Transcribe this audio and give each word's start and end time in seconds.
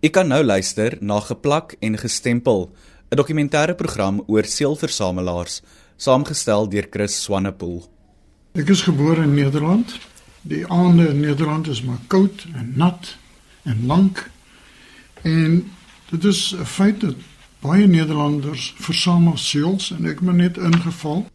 Ek 0.00 0.14
kan 0.16 0.30
nou 0.32 0.40
luister 0.40 0.94
na 1.04 1.18
Geplak 1.20 1.74
en 1.84 1.98
Gestempel, 2.00 2.72
'n 3.12 3.16
dokumentêre 3.16 3.74
program 3.76 4.22
oor 4.26 4.44
seelversamelaars, 4.44 5.60
saamgestel 5.96 6.68
deur 6.68 6.86
Chris 6.90 7.22
Swanepoel. 7.22 7.84
Ek 8.54 8.68
is 8.68 8.82
gebore 8.82 9.22
in 9.22 9.34
Nederland. 9.34 9.98
Die 10.42 10.66
aande 10.66 11.08
in 11.08 11.20
Nederland 11.20 11.68
is 11.68 11.82
maar 11.82 12.00
koud 12.06 12.46
en 12.54 12.72
nat 12.76 13.16
en 13.62 13.86
lank. 13.86 14.30
En 15.22 15.70
dit 16.10 16.24
is 16.24 16.54
'n 16.56 16.64
feit 16.64 17.00
dat 17.00 17.16
baie 17.60 17.86
Nederlanders 17.86 18.74
versamel 18.78 19.36
seels 19.36 19.90
en 19.90 20.06
ek 20.06 20.20
het 20.20 20.32
net 20.34 20.56
ingeval. 20.56 21.26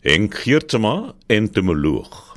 Henk 0.00 0.34
Geertema, 0.34 1.14
entomoloog. 1.26 2.36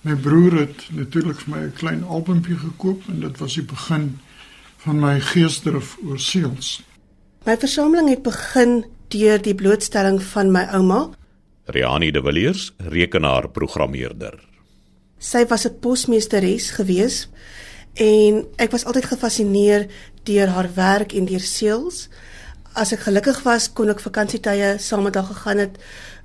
My 0.00 0.14
broer 0.14 0.52
het 0.58 0.88
natuurlik 0.90 1.40
vir 1.40 1.56
my 1.56 1.64
'n 1.64 1.72
klein 1.72 2.04
albumpie 2.04 2.56
gekoop 2.56 3.02
en 3.08 3.20
dit 3.20 3.38
was 3.38 3.54
die 3.54 3.64
begin 3.64 4.18
van 4.82 4.98
my 4.98 5.18
geesdrif 5.22 5.94
oor 6.06 6.18
seels. 6.18 6.80
My 7.46 7.54
versameling 7.58 8.08
het 8.10 8.22
begin 8.26 8.82
deur 9.14 9.42
die 9.42 9.54
blootstelling 9.54 10.18
van 10.32 10.50
my 10.54 10.64
ouma. 10.74 11.04
Riani 11.70 12.10
de 12.10 12.22
Villiers, 12.22 12.72
rekenaarprogrammeerder. 12.90 14.40
Sy 15.18 15.44
was 15.46 15.66
'n 15.66 15.78
posmeesteres 15.80 16.70
gewees 16.70 17.28
en 17.94 18.46
ek 18.56 18.70
was 18.70 18.84
altyd 18.84 19.04
gefassineer 19.04 19.86
deur 20.24 20.48
haar 20.48 20.74
werk 20.74 21.12
en 21.12 21.24
deur 21.24 21.40
seels. 21.40 22.08
As 22.74 22.92
ek 22.92 23.00
gelukkig 23.00 23.42
was, 23.42 23.72
kon 23.72 23.88
ek 23.88 24.00
vakansietye 24.00 24.76
saam 24.78 25.02
met 25.02 25.14
haar 25.14 25.24
gegaan 25.24 25.58
het 25.58 25.78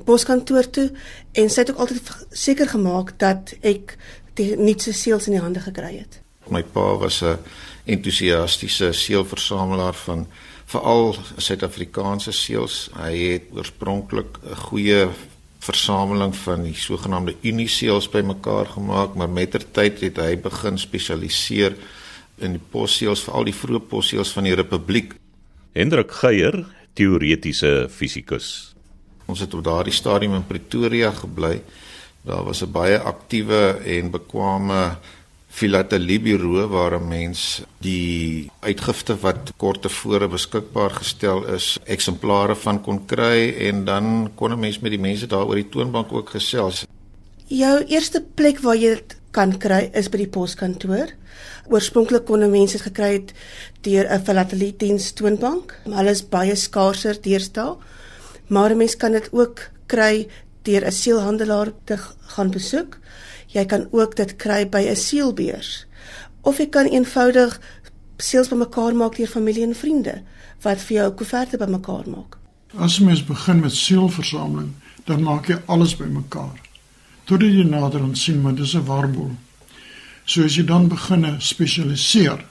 poskantoor 0.06 0.70
toe 0.70 0.92
en 1.34 1.50
sy 1.50 1.60
het 1.60 1.72
ook 1.72 1.78
altyd 1.78 2.02
seker 2.32 2.68
gemaak 2.68 3.20
dat 3.20 3.54
ek 3.62 3.98
die 4.34 4.56
nuutste 4.56 4.94
seels 4.94 5.28
in 5.28 5.34
die 5.34 5.42
hande 5.42 5.60
gekry 5.60 5.98
het. 5.98 6.22
My 6.50 6.64
pa 6.64 6.98
was 6.98 7.22
'n 7.22 7.38
entoesiastiese 7.88 8.92
seelversamelaar 8.94 9.96
van 10.06 10.28
veral 10.68 11.16
Suid-Afrikaanse 11.38 12.34
seels. 12.36 12.90
Hy 12.96 13.14
het 13.32 13.52
oorspronklik 13.56 14.38
'n 14.44 14.56
goeie 14.68 15.08
versameling 15.60 16.36
van 16.36 16.64
die 16.64 16.76
sogenaamde 16.76 17.36
uniseels 17.42 18.10
bymekaar 18.10 18.66
gemaak, 18.66 19.16
maar 19.16 19.30
mettertyd 19.30 20.02
het 20.02 20.18
hy 20.18 20.38
begin 20.38 20.78
spesialiseer 20.78 21.76
in 22.38 22.52
die 22.52 22.66
posseels, 22.72 23.24
veral 23.26 23.44
die 23.44 23.56
vroeë 23.56 23.88
posseels 23.90 24.32
van 24.36 24.44
die 24.44 24.56
Republiek. 24.56 25.16
Hendrik 25.74 26.12
Geier, 26.12 26.66
teoretiese 26.94 27.88
fisikus. 27.90 28.74
Ons 29.28 29.40
het 29.44 29.54
op 29.54 29.64
daardie 29.64 29.94
stadium 29.94 30.34
in 30.34 30.46
Pretoria 30.48 31.12
gebly. 31.12 31.62
Daar 32.22 32.44
was 32.44 32.62
'n 32.64 32.72
baie 32.72 33.00
aktiewe 33.00 33.80
en 33.86 34.12
bekwame 34.12 34.98
filatelieburo 35.48 36.68
waar 36.68 37.00
'n 37.00 37.08
mens 37.08 37.62
die 37.82 38.52
uitgifte 38.60 39.16
wat 39.20 39.54
kort 39.58 39.82
tevore 39.82 40.28
beskikbaar 40.28 40.90
gestel 40.90 41.46
is, 41.54 41.78
eksemplare 41.86 42.56
van 42.56 42.82
kon 42.82 43.06
kry 43.06 43.56
en 43.60 43.86
dan 43.86 44.32
kon 44.36 44.52
'n 44.52 44.60
mens 44.60 44.80
met 44.80 44.92
die 44.92 45.00
mense 45.00 45.28
daar 45.28 45.46
oor 45.46 45.56
die 45.56 45.70
toonbank 45.70 46.12
ook 46.12 46.30
gesels. 46.30 46.86
Jou 47.48 47.84
eerste 47.88 48.24
plek 48.36 48.60
waar 48.60 48.76
jy 48.76 48.90
dit 48.90 49.18
kan 49.32 49.58
kry 49.58 49.90
is 49.94 50.10
by 50.10 50.18
die 50.18 50.34
poskantoor. 50.34 51.08
Oorspronklik 51.70 52.26
kon 52.26 52.52
mense 52.52 52.78
dit 52.78 52.88
gekry 52.88 53.14
het 53.14 53.34
deur 53.82 54.06
'n 54.10 54.24
filateliediens 54.26 55.12
toonbank, 55.12 55.76
maar 55.86 55.98
hulle 55.98 56.12
is 56.12 56.30
baie 56.30 56.56
skaarser 56.56 57.22
deesdae. 57.22 57.76
Maar 58.48 58.72
'n 58.72 58.78
mens 58.78 58.96
kan 58.96 59.12
dit 59.12 59.30
ook 59.32 59.60
kry 59.88 60.28
deur 60.64 60.86
'n 60.86 60.92
seelhandelaar 60.92 61.72
te 61.86 61.98
gaan 62.36 62.52
besoek. 62.52 62.98
Jy 63.48 63.66
kan 63.66 63.88
ook 63.92 64.16
dit 64.16 64.36
kry 64.36 64.70
by 64.70 64.84
'n 64.90 64.96
seelbeurs. 64.96 65.86
Of 66.42 66.58
jy 66.58 66.68
kan 66.70 66.86
eenvoudig 66.86 67.60
seels 68.18 68.48
bymekaar 68.48 68.96
maak 68.96 69.16
deur 69.16 69.28
familie 69.28 69.64
en 69.64 69.76
vriende 69.76 70.22
wat 70.62 70.82
vir 70.82 70.98
jou 70.98 71.12
koeverte 71.12 71.58
bymekaar 71.58 72.10
maak. 72.10 72.38
As 72.76 73.00
mens 73.00 73.24
begin 73.26 73.60
met 73.60 73.72
seelversameling, 73.72 74.74
dan 75.06 75.24
maak 75.24 75.48
jy 75.48 75.58
alles 75.66 75.96
bymekaar. 75.96 76.60
Totdat 77.24 77.52
jy 77.52 77.64
nader 77.64 78.02
aan 78.02 78.16
sien 78.16 78.42
maar 78.42 78.56
dis 78.56 78.74
'n 78.76 78.86
warboel. 78.86 79.32
So 80.26 80.44
as 80.44 80.56
jy 80.56 80.66
dan 80.66 80.88
begin 80.88 81.36
spesialiseer, 81.40 82.46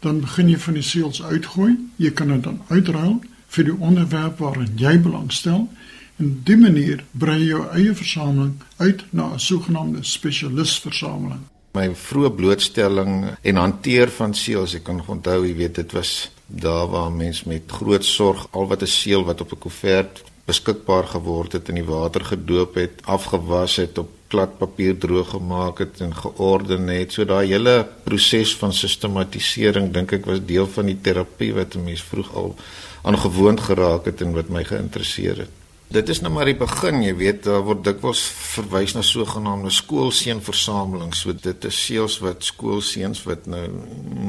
dan 0.00 0.20
begin 0.20 0.48
jy 0.48 0.58
van 0.58 0.74
die 0.74 0.82
seels 0.82 1.22
uitgooi. 1.22 1.76
Jy 1.96 2.10
kan 2.10 2.28
dit 2.28 2.42
dan 2.42 2.60
uitruil 2.68 3.20
vir 3.46 3.64
die 3.64 3.76
onderwerp 3.78 4.38
waarin 4.38 4.72
jy 4.76 4.98
belangstel 5.00 5.68
en 6.16 6.40
die 6.44 6.56
manier 6.56 7.04
brei 7.10 7.44
jou 7.44 7.62
eie 7.72 7.94
versameling 7.94 8.54
uit 8.76 9.04
na 9.10 9.32
'n 9.32 9.38
sogenaamde 9.38 10.02
spesialistversameling. 10.02 11.40
My 11.72 11.94
vroeë 11.94 12.30
blootstelling 12.36 13.36
en 13.42 13.56
hanteer 13.56 14.10
van 14.10 14.34
seels, 14.34 14.74
ek 14.74 14.84
kan 14.84 15.02
onthou, 15.06 15.46
jy 15.46 15.54
weet, 15.54 15.74
dit 15.74 15.92
was 15.92 16.30
daar 16.46 16.86
waar 16.86 17.12
mens 17.12 17.44
met 17.44 17.62
groot 17.66 18.04
sorg 18.04 18.46
al 18.50 18.66
wat 18.66 18.82
'n 18.82 18.86
seël 18.86 19.24
wat 19.24 19.40
op 19.40 19.52
'n 19.52 19.58
koevert 19.58 20.22
beskikbaar 20.44 21.06
geword 21.06 21.52
het 21.52 21.68
in 21.68 21.74
die 21.74 21.86
water 21.86 22.24
gedoop 22.24 22.74
het, 22.74 23.02
afgewas 23.04 23.76
het, 23.76 23.98
op 23.98 24.10
glad 24.32 24.58
papier 24.58 24.96
droog 24.98 25.34
gemaak 25.36 25.78
het 25.78 26.00
en 26.00 26.14
georden 26.16 26.88
het. 26.88 27.12
So 27.12 27.24
daai 27.28 27.46
hele 27.52 27.86
proses 28.04 28.54
van 28.56 28.72
sistematisering 28.72 29.92
dink 29.92 30.14
ek 30.16 30.28
was 30.30 30.44
deel 30.48 30.68
van 30.76 30.88
die 30.88 30.98
terapie 31.08 31.52
wat 31.54 31.76
'n 31.76 31.84
mens 31.84 32.02
vroeg 32.02 32.34
al 32.34 32.54
aangewoond 33.02 33.60
geraak 33.60 34.04
het 34.04 34.20
en 34.20 34.32
wat 34.32 34.48
my 34.48 34.64
geïnteresseer 34.64 35.44
het. 35.44 35.61
Dit 35.92 36.08
is 36.08 36.22
nou 36.24 36.30
maar 36.32 36.48
die 36.48 36.56
begin, 36.56 37.02
jy 37.04 37.12
weet, 37.18 37.42
daar 37.44 37.64
word 37.66 37.82
dikwels 37.84 38.22
verwys 38.54 38.94
na 38.96 39.02
sogenaamde 39.04 39.68
skoolseunversamelings. 39.76 41.20
So 41.20 41.34
dit 41.36 41.66
is 41.68 41.80
seels 41.84 42.14
wat 42.24 42.46
skoolseuns 42.46 43.20
wat 43.26 43.44
nou 43.50 43.66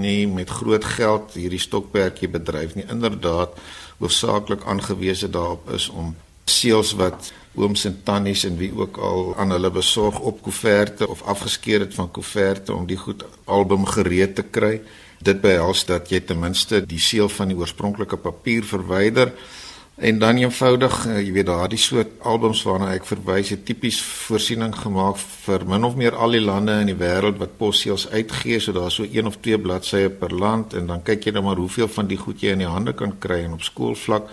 nie 0.01 0.25
met 0.27 0.51
groot 0.51 0.83
geld 0.97 1.37
hierdie 1.39 1.61
stokperdjie 1.63 2.27
bedryf 2.33 2.75
nie, 2.75 2.83
inderdaad 2.91 3.55
hoofsaaklik 4.01 4.67
aangewese 4.67 5.31
daarop 5.31 5.71
is 5.71 5.87
om 5.87 6.11
seels 6.51 6.91
wat 6.99 7.31
ooms 7.55 7.85
en 7.87 7.95
tannies 8.03 8.43
en 8.49 8.59
wie 8.59 8.73
ook 8.75 8.99
al 8.99 9.31
aan 9.39 9.55
hulle 9.55 9.71
besorg 9.71 10.19
op 10.19 10.43
koeverte 10.43 11.07
of 11.07 11.23
afgeskeer 11.31 11.87
het 11.87 11.95
van 11.95 12.11
koeverte 12.11 12.75
om 12.75 12.89
die 12.89 12.99
goed 12.99 13.23
album 13.45 13.87
gereed 13.87 14.35
te 14.35 14.43
kry. 14.43 14.81
Dit 15.23 15.39
behels 15.39 15.87
dat 15.87 16.11
jy 16.11 16.25
ten 16.27 16.43
minste 16.43 16.83
die 16.83 16.99
seel 16.99 17.31
van 17.31 17.53
die 17.53 17.61
oorspronklike 17.61 18.19
papier 18.19 18.67
verwyder 18.67 19.31
en 19.95 20.19
dan 20.19 20.37
eenvoudig, 20.37 21.05
eh, 21.05 21.19
jy 21.25 21.31
weet 21.31 21.45
daardie 21.45 21.77
soort 21.77 22.07
albums 22.21 22.63
waarna 22.63 22.93
ek 22.93 23.05
verwys 23.05 23.49
het 23.49 23.65
tipies 23.65 24.01
voorsiening 24.01 24.75
gemaak 24.75 25.17
vir 25.17 25.65
min 25.67 25.83
of 25.83 25.95
meer 25.95 26.15
al 26.15 26.31
die 26.31 26.41
lande 26.41 26.79
in 26.81 26.89
die 26.91 26.97
wêreld 26.97 27.37
wat 27.37 27.57
posseels 27.57 28.07
uitgee, 28.09 28.59
so 28.59 28.73
daar 28.73 28.91
so 28.91 29.03
een 29.03 29.27
of 29.27 29.37
twee 29.41 29.57
bladsye 29.57 30.09
per 30.09 30.33
land 30.33 30.73
en 30.73 30.87
dan 30.87 31.03
kyk 31.03 31.25
jy 31.25 31.31
nou 31.31 31.43
maar 31.43 31.61
hoeveel 31.61 31.87
van 31.87 32.07
die 32.07 32.17
goed 32.17 32.41
jy 32.41 32.55
in 32.57 32.65
die 32.65 32.67
hande 32.67 32.93
kan 32.93 33.19
kry 33.19 33.43
en 33.43 33.53
op 33.53 33.61
skoolvlak 33.63 34.29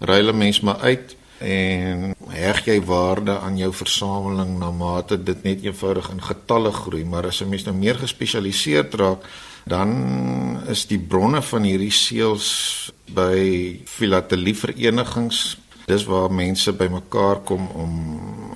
ruil 0.00 0.28
'n 0.32 0.38
mens 0.38 0.60
maar 0.60 0.78
uit 0.78 1.16
en 1.38 2.14
heg 2.34 2.64
jy 2.66 2.78
waarde 2.82 3.38
aan 3.38 3.58
jou 3.58 3.70
versameling 3.72 4.56
na 4.58 4.70
mate 4.74 5.18
dit 5.22 5.42
net 5.44 5.62
eenvoudig 5.62 6.10
in 6.10 6.22
getalle 6.22 6.72
groei, 6.72 7.04
maar 7.04 7.26
as 7.26 7.40
'n 7.42 7.48
mens 7.48 7.64
nou 7.64 7.76
meer 7.76 7.94
gespesialiseerd 7.94 8.94
raak, 8.94 9.22
dan 9.64 10.60
is 10.68 10.86
die 10.86 10.98
bronne 10.98 11.42
van 11.42 11.62
hierdie 11.62 11.92
seels 11.92 12.92
by 13.14 13.80
filateliefverenigings 13.84 15.56
dis 15.88 16.04
waar 16.04 16.32
mense 16.32 16.72
bymekaar 16.72 17.40
kom 17.48 17.68
om 17.74 17.92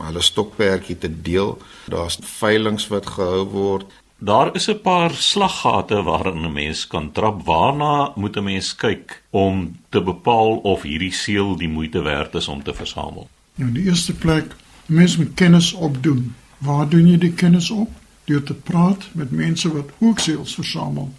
hulle 0.02 0.22
stokperdjie 0.22 0.98
te 0.98 1.10
deel 1.22 1.58
daar's 1.88 2.18
veilinge 2.38 2.88
wat 2.92 3.06
gehou 3.16 3.44
word 3.52 3.86
Daar 4.24 4.54
is 4.54 4.68
'n 4.70 4.80
paar 4.80 5.10
slaggate 5.10 6.02
waarin 6.02 6.44
'n 6.44 6.52
mens 6.52 6.86
kan 6.86 7.12
trap. 7.12 7.44
Waarna 7.44 8.12
moet 8.14 8.36
'n 8.36 8.44
mens 8.44 8.76
kyk 8.76 9.22
om 9.30 9.76
te 9.88 10.02
bepaal 10.02 10.56
of 10.56 10.82
hierdie 10.82 11.12
seël 11.12 11.56
die 11.56 11.68
moeite 11.68 12.02
werd 12.02 12.34
is 12.34 12.48
om 12.48 12.62
te 12.62 12.74
versamel? 12.74 13.28
Nou, 13.54 13.68
in 13.68 13.74
die 13.74 13.84
eerste 13.84 14.14
plek, 14.14 14.54
mens 14.86 15.16
moet 15.16 15.34
kennis 15.34 15.72
opdoen. 15.72 16.34
Waar 16.58 16.88
doen 16.88 17.06
jy 17.06 17.18
die 17.18 17.32
kennis 17.32 17.70
op? 17.70 17.90
Deur 18.24 18.42
te 18.42 18.54
praat 18.54 19.08
met 19.12 19.30
mense 19.30 19.72
wat 19.72 19.90
ook 19.98 20.18
seëls 20.18 20.54
versamel. 20.54 21.12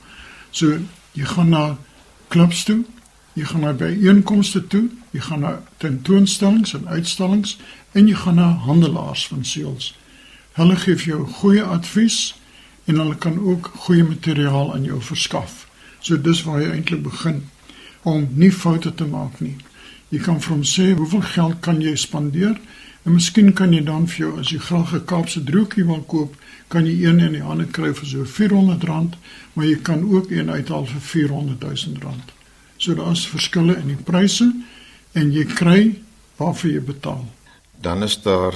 So, 0.50 0.78
jy 1.12 1.24
gaan 1.26 1.50
na 1.50 1.78
klubs 2.28 2.64
toe, 2.64 2.86
jy 3.34 3.46
gaan 3.50 3.62
na 3.66 3.74
byeenkomste 3.74 4.62
toe, 4.68 4.90
jy 5.12 5.20
gaan 5.20 5.40
na 5.46 5.54
tentoonstellings 5.78 6.74
en 6.78 6.88
uitstallings 6.88 7.58
en 7.92 8.08
jy 8.08 8.16
gaan 8.16 8.36
na 8.36 8.50
handelaars 8.68 9.28
van 9.28 9.46
seëls. 9.46 9.94
Hulle 10.54 10.76
gee 10.78 10.98
vir 11.02 11.08
jou 11.16 11.26
goeie 11.40 11.64
advies 11.64 12.36
en 12.86 13.00
hulle 13.02 13.16
kan 13.16 13.40
ook 13.40 13.72
goeie 13.86 14.04
materiaal 14.04 14.74
aan 14.74 14.86
jou 14.86 15.02
verskaf. 15.02 15.64
So 16.00 16.18
dis 16.18 16.44
waar 16.44 16.62
jy 16.62 16.70
eintlik 16.76 17.04
begin 17.04 17.44
om 18.04 18.28
nie 18.36 18.52
foute 18.52 18.94
te 18.94 19.06
maak 19.08 19.40
nie. 19.40 19.56
Jy 20.14 20.20
kan 20.22 20.42
vir 20.44 20.54
hom 20.54 20.66
sê 20.68 20.92
hoeveel 20.94 21.24
geld 21.34 21.60
kan 21.66 21.82
jy 21.82 21.96
spandeer 21.98 22.60
en 23.04 23.16
miskien 23.16 23.54
kan 23.58 23.74
jy 23.74 23.82
dan 23.88 24.06
vir 24.12 24.26
jou 24.26 24.32
as 24.40 24.52
jy 24.52 24.60
graag 24.60 24.94
'n 24.94 25.06
Kaapse 25.06 25.44
droogkie 25.44 25.86
wil 25.86 26.04
koop, 26.04 26.36
kan 26.68 26.86
jy 26.86 27.08
een 27.08 27.20
in 27.20 27.34
die 27.34 27.42
hande 27.42 27.66
kry 27.66 27.94
vir 27.94 28.06
so 28.06 28.24
R400, 28.24 29.18
maar 29.54 29.66
jy 29.66 29.76
kan 29.82 30.04
ook 30.04 30.32
een 30.32 30.50
uithaal 30.50 30.86
vir 30.86 31.02
R400 31.02 31.58
000. 31.60 32.43
So 32.78 32.94
daar's 32.94 33.28
verskille 33.28 33.78
in 33.78 33.88
die 33.88 34.04
pryse 34.04 34.50
en 35.14 35.32
jy 35.32 35.46
kry 35.46 35.80
waarvoor 36.38 36.72
jy 36.72 36.82
betaal. 36.82 37.26
Dan 37.84 38.04
is 38.04 38.22
daar 38.24 38.56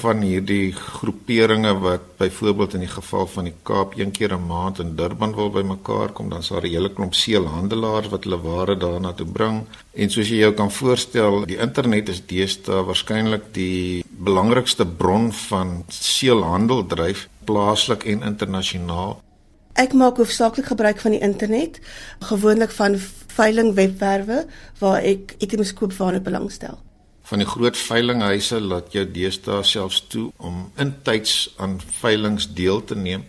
van 0.00 0.22
hierdie 0.24 0.72
groeperinge 0.72 1.72
wat 1.84 2.04
byvoorbeeld 2.16 2.74
in 2.74 2.84
die 2.86 2.90
geval 2.90 3.26
van 3.26 3.44
die 3.44 3.54
Kaap 3.68 3.98
een 3.98 4.10
keer 4.10 4.32
'n 4.34 4.46
maand 4.46 4.78
in 4.78 4.94
Durban 4.96 5.34
wil 5.34 5.50
bymekaar 5.50 6.12
kom, 6.12 6.28
dan 6.30 6.42
sal 6.42 6.60
'n 6.60 6.72
hele 6.74 6.92
klomp 6.92 7.14
seelhandelaars 7.14 8.08
wat 8.08 8.24
hulle 8.24 8.40
ware 8.40 8.76
daarna 8.76 9.12
toe 9.12 9.26
bring. 9.26 9.66
En 9.94 10.10
soos 10.10 10.28
jy 10.28 10.36
jou 10.36 10.52
kan 10.52 10.70
voorstel, 10.70 11.46
die 11.46 11.58
internet 11.58 12.08
is 12.08 12.26
deesdae 12.26 12.84
waarskynlik 12.84 13.42
die 13.52 14.04
belangrikste 14.08 14.86
bron 14.86 15.32
van 15.32 15.84
seelhandel 15.88 16.86
dryf 16.86 17.28
plaaslik 17.44 18.04
en 18.04 18.22
internasionaal. 18.22 19.22
Ek 19.72 19.92
maak 19.92 20.16
hoofsaaklik 20.16 20.66
gebruik 20.66 21.00
van 21.00 21.10
die 21.10 21.20
internet, 21.20 21.80
gewoonlik 22.20 22.70
van 22.70 22.98
veiling 23.36 23.74
webwerwe 23.74 24.46
waar 24.78 25.02
ek 25.02 25.36
items 25.38 25.74
koop 25.74 25.92
waarna 25.98 26.22
ek 26.22 26.30
belangstel 26.30 26.78
van 27.32 27.40
die 27.40 27.48
groot 27.48 27.78
veilinghuise 27.78 28.58
laat 28.60 28.92
jou 28.92 29.04
deesdae 29.08 29.62
selfs 29.64 30.02
toe 30.12 30.26
om 30.42 30.66
intyds 30.82 31.52
aan 31.62 31.78
veilings 32.00 32.48
deel 32.58 32.82
te 32.84 32.98
neem. 32.98 33.22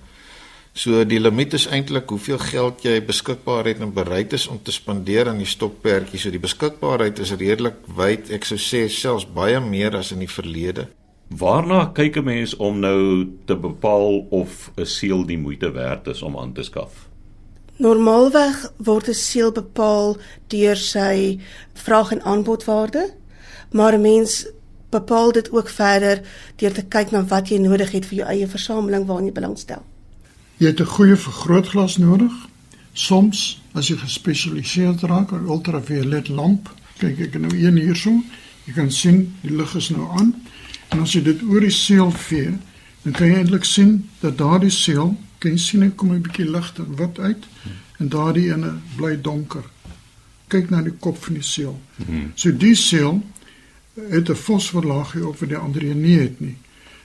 So 0.74 1.04
die 1.06 1.20
limiet 1.22 1.54
is 1.54 1.68
eintlik 1.70 2.10
hoeveel 2.10 2.40
geld 2.42 2.82
jy 2.82 2.98
beskikbaar 3.06 3.70
het 3.70 3.84
en 3.86 3.94
bereid 3.94 4.34
is 4.34 4.48
om 4.50 4.58
te 4.58 4.74
spandeer 4.74 5.30
aan 5.30 5.40
die 5.40 5.50
stokperdjie. 5.50 6.20
So 6.20 6.34
die 6.34 6.42
beskikbaarheid 6.42 7.22
is 7.22 7.36
redelik 7.38 7.78
wyd. 7.96 8.34
Ek 8.34 8.50
sou 8.50 8.58
sê 8.58 8.88
selfs 8.90 9.28
baie 9.30 9.62
meer 9.62 9.96
as 10.00 10.12
in 10.16 10.26
die 10.26 10.32
verlede. 10.32 10.90
Waarna 11.30 11.94
kyk 11.94 12.18
'n 12.18 12.26
mens 12.26 12.58
om 12.58 12.80
nou 12.80 13.30
te 13.46 13.56
bepaal 13.56 14.26
of 14.32 14.72
'n 14.76 14.86
seël 14.86 15.26
die 15.26 15.38
moeite 15.38 15.72
werd 15.72 16.08
is 16.08 16.22
om 16.22 16.38
aan 16.38 16.54
te 16.54 16.64
skaf? 16.64 17.13
Normaalweg 17.84 18.72
word 18.78 19.08
'n 19.10 19.14
seël 19.14 19.52
bepaal 19.52 20.18
deur 20.48 20.78
sy 20.78 21.40
vraag 21.74 22.12
en 22.12 22.24
aanbodwaarde 22.24 23.04
maar 23.74 23.94
'n 23.94 24.02
mens 24.02 24.46
bepaal 24.90 25.32
dit 25.32 25.52
ook 25.52 25.70
verder 25.70 26.22
deur 26.56 26.74
te 26.74 26.86
kyk 26.86 27.12
na 27.12 27.26
wat 27.26 27.50
jy 27.50 27.58
nodig 27.58 27.92
het 27.92 28.06
vir 28.06 28.18
jou 28.18 28.28
eie 28.28 28.48
versameling 28.48 29.06
waarin 29.06 29.26
jy 29.26 29.32
belangstel. 29.32 29.84
Jy 30.58 30.68
het 30.68 30.80
'n 30.80 30.94
goeie 30.96 31.16
vergrootglas 31.16 31.98
nodig. 31.98 32.34
Soms 32.94 33.62
as 33.74 33.88
jy 33.88 33.98
gespesialiseerd 33.98 35.02
raak 35.02 35.32
in 35.32 35.48
ultraviolet 35.48 36.28
lamp, 36.28 36.70
kyk 36.98 37.20
ek 37.20 37.40
nou 37.40 37.58
een 37.58 37.78
hierso, 37.78 38.12
jy 38.66 38.74
kan 38.74 38.92
sien 38.92 39.36
die 39.42 39.56
lig 39.56 39.76
is 39.76 39.90
nou 39.90 40.08
aan 40.18 40.36
en 40.90 41.00
as 41.00 41.12
jy 41.14 41.22
dit 41.22 41.42
oor 41.42 41.60
die 41.60 41.70
seël 41.72 42.12
vee, 42.12 42.58
dan 43.04 43.14
kan 43.14 43.28
jy 43.28 43.36
eintlik 43.36 43.64
sien 43.64 44.10
dat 44.20 44.38
daardie 44.38 44.70
seël, 44.70 45.18
kan 45.44 45.52
jy 45.52 45.60
sien 45.60 45.84
ek 45.84 45.98
kom 46.00 46.14
'n 46.16 46.24
bietjie 46.24 46.48
ligter 46.48 46.88
wit 46.96 47.20
uit 47.20 47.44
en 48.00 48.10
daardie 48.10 48.48
ene 48.54 48.72
bly 48.96 49.16
donker. 49.22 49.66
Kyk 50.48 50.70
na 50.70 50.82
die 50.82 50.96
kop 51.00 51.18
van 51.24 51.34
die 51.34 51.44
seël. 51.44 51.82
Mhm. 51.98 52.32
So 52.36 52.52
die 52.52 52.76
seël 52.76 53.24
het 54.10 54.30
'n 54.30 54.36
fosforlaagie 54.36 55.28
op 55.28 55.40
wat 55.40 55.50
die 55.50 55.58
ander 55.58 55.84
een 55.84 56.02
nie 56.02 56.20
het 56.20 56.40
nie. 56.40 56.58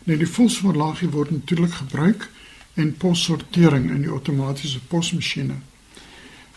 Nee, 0.04 0.16
die 0.16 0.26
fosforlaagie 0.26 1.08
word 1.08 1.30
natuurlik 1.30 1.72
gebruik 1.72 2.30
in 2.74 2.96
possortering 2.96 3.90
in 3.90 4.00
die 4.00 4.10
outomatiese 4.10 4.80
posmasjiene. 4.80 5.58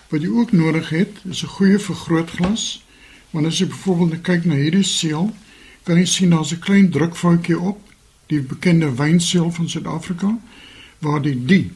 Wat 0.09 0.21
jy 0.21 0.29
ook 0.29 0.51
nodig 0.51 0.89
het, 0.89 1.17
is 1.29 1.43
'n 1.43 1.47
goeie 1.47 1.79
vergrootglas. 1.79 2.85
Want 3.29 3.45
as 3.45 3.57
jy 3.57 3.67
byvoorbeeld 3.67 4.21
kyk 4.21 4.45
na 4.45 4.55
hierdie 4.55 4.83
seël, 4.83 5.35
kan 5.83 5.97
jy 5.97 6.05
sien 6.05 6.29
daar's 6.29 6.51
'n 6.51 6.59
klein 6.59 6.89
drukfoutjie 6.89 7.59
op, 7.59 7.79
die 8.27 8.41
bekende 8.41 8.95
wynseël 8.95 9.51
van 9.51 9.69
Suid-Afrika, 9.69 10.39
waar 11.01 11.21
die 11.21 11.37
D 11.45 11.69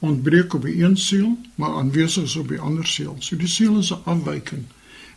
ontbreek 0.00 0.54
op 0.54 0.62
die 0.64 0.82
een 0.82 0.96
seël, 0.96 1.38
maar 1.54 1.76
aanwesig 1.80 2.24
is 2.24 2.36
op 2.36 2.48
die 2.48 2.60
ander 2.60 2.86
seël. 2.86 3.16
So 3.18 3.36
die 3.36 3.48
seël 3.48 3.78
is 3.78 3.92
'n 3.92 4.04
afwyking 4.04 4.64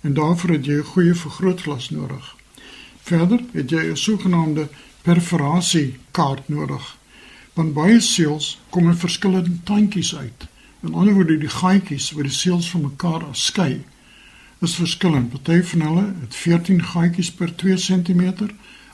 en 0.01 0.13
daarvoor 0.13 0.49
het 0.49 0.65
jy 0.65 0.77
'n 0.77 0.91
goeie 0.93 1.13
vergrootglas 1.15 1.89
nodig. 1.89 2.35
Verder 3.01 3.39
het 3.51 3.69
jy 3.69 3.83
'n 3.91 3.97
sogenaamde 3.97 4.67
perforasiekaart 5.01 6.49
nodig. 6.49 6.97
Want 7.53 7.73
baie 7.73 7.99
seels 7.99 8.59
kom 8.69 8.87
in 8.89 8.97
verskillende 8.97 9.63
tandjies 9.63 10.15
uit. 10.15 10.47
In 10.81 10.93
ander 10.93 11.13
woorde, 11.13 11.37
die 11.37 11.49
gaatjies 11.49 12.11
waar 12.11 12.23
die 12.23 12.31
seels 12.31 12.69
van 12.69 12.81
mekaar 12.81 13.23
afskei, 13.23 13.83
is 14.59 14.75
verskillend. 14.75 15.29
Party 15.29 15.61
van 15.63 15.81
hulle 15.81 16.13
het 16.19 16.35
14 16.35 16.83
gaatjies 16.83 17.31
per 17.31 17.55
2 17.55 17.75
cm, 17.75 18.49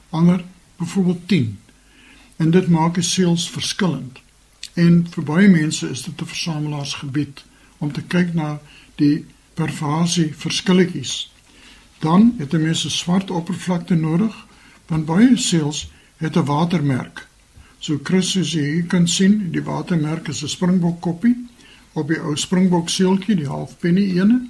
ander 0.10 0.44
byvoorbeeld 0.78 1.28
10. 1.28 1.60
En 2.36 2.52
dit 2.52 2.68
maak 2.68 2.94
die 2.94 3.04
seels 3.04 3.50
verskillend. 3.50 4.20
En 4.80 5.00
vir 5.14 5.26
baie 5.28 5.48
mense 5.52 5.90
is 5.90 6.02
dit 6.08 6.22
'n 6.22 6.32
versamelaarsgebied 6.34 7.44
om 7.78 7.92
te 7.92 8.02
kyk 8.02 8.34
na 8.34 8.60
die 8.96 9.26
perforasie 9.54 10.34
verskilletjies. 10.44 11.32
Dan 12.00 12.36
het 12.38 12.54
'n 12.54 12.62
mens 12.62 12.86
'n 12.86 12.90
swart 12.90 13.32
oppervlakte 13.32 13.96
nodig, 13.96 14.36
want 14.88 15.06
baie 15.06 15.38
seels 15.38 15.92
het 16.18 16.38
'n 16.38 16.46
watermerk. 16.46 17.28
So 17.80 18.00
Chris 18.04 18.38
as 18.38 18.52
jy 18.52 18.84
kan 18.88 19.08
sien, 19.08 19.52
die 19.52 19.64
watermerk 19.64 20.28
is 20.28 20.44
'n 20.44 20.48
springbok 20.48 21.02
koppie 21.02 21.36
op 21.94 22.08
die 22.08 22.20
ou 22.20 22.36
springbok 22.36 22.90
seeltjie, 22.90 23.36
die 23.36 23.48
half 23.48 23.78
penny 23.80 24.20
ene. 24.20 24.48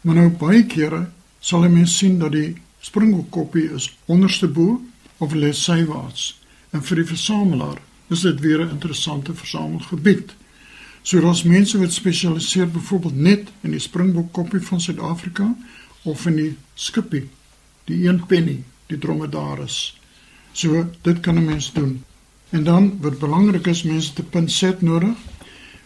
Maar 0.00 0.14
nou 0.14 0.28
baie 0.28 0.66
kere 0.66 1.10
sal 1.40 1.64
'n 1.64 1.72
mens 1.72 1.98
sien 1.98 2.18
dat 2.18 2.32
die 2.32 2.56
springbok 2.80 3.30
koppie 3.30 3.72
is 3.72 3.96
onderste 4.04 4.48
bo 4.48 4.82
of 5.18 5.32
lê 5.32 5.52
sywaarts. 5.52 6.40
En 6.70 6.82
vir 6.82 6.96
die 6.96 7.06
versamelaar 7.06 7.78
is 8.08 8.20
dit 8.20 8.40
weer 8.40 8.60
'n 8.60 8.70
interessante 8.70 9.34
versamelgebied. 9.34 10.34
So 11.02 11.20
daar's 11.20 11.42
mense 11.42 11.78
wat 11.78 11.92
spesialiseer 11.92 12.68
byvoorbeeld 12.68 13.16
net 13.16 13.48
in 13.60 13.70
die 13.70 13.80
springbok 13.80 14.32
koppie 14.32 14.60
van 14.60 14.80
Suid-Afrika 14.80 15.56
of 16.02 16.26
in 16.26 16.36
die 16.36 16.56
skippie, 16.74 17.28
die 17.84 18.08
een 18.08 18.26
penny, 18.26 18.62
die 18.86 18.98
dromedaris. 18.98 20.00
So 20.52 20.90
dit 21.02 21.20
kan 21.20 21.36
'n 21.38 21.44
mens 21.44 21.72
doen. 21.72 22.04
En 22.50 22.64
dan 22.64 22.98
wat 23.00 23.18
belangrik 23.18 23.66
is, 23.66 23.82
mense 23.82 24.12
te 24.12 24.22
pinset 24.22 24.80
nodig. 24.80 25.16